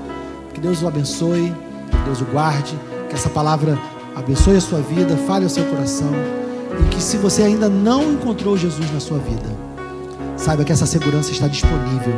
Que 0.54 0.62
Deus 0.62 0.82
o 0.82 0.88
abençoe, 0.88 1.54
que 1.92 1.98
Deus 2.06 2.22
o 2.22 2.26
guarde, 2.26 2.80
que 3.10 3.16
essa 3.16 3.30
palavra 3.30 3.78
abençoe 4.16 4.56
a 4.56 4.62
sua 4.62 4.80
vida, 4.80 5.18
fale 5.28 5.44
ao 5.44 5.50
seu 5.50 5.66
coração. 5.66 6.12
E 6.80 6.96
que 6.96 7.04
se 7.04 7.18
você 7.18 7.44
ainda 7.44 7.68
não 7.68 8.14
encontrou 8.14 8.58
Jesus 8.58 8.90
na 8.92 9.02
sua 9.02 9.18
vida, 9.18 9.50
saiba 10.38 10.64
que 10.64 10.72
essa 10.72 10.86
segurança 10.86 11.32
está 11.32 11.48
disponível 11.48 12.14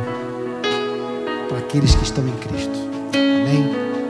para 1.48 1.58
aqueles 1.58 1.94
que 1.96 2.04
estão 2.04 2.26
em 2.26 2.32
Cristo. 2.32 2.85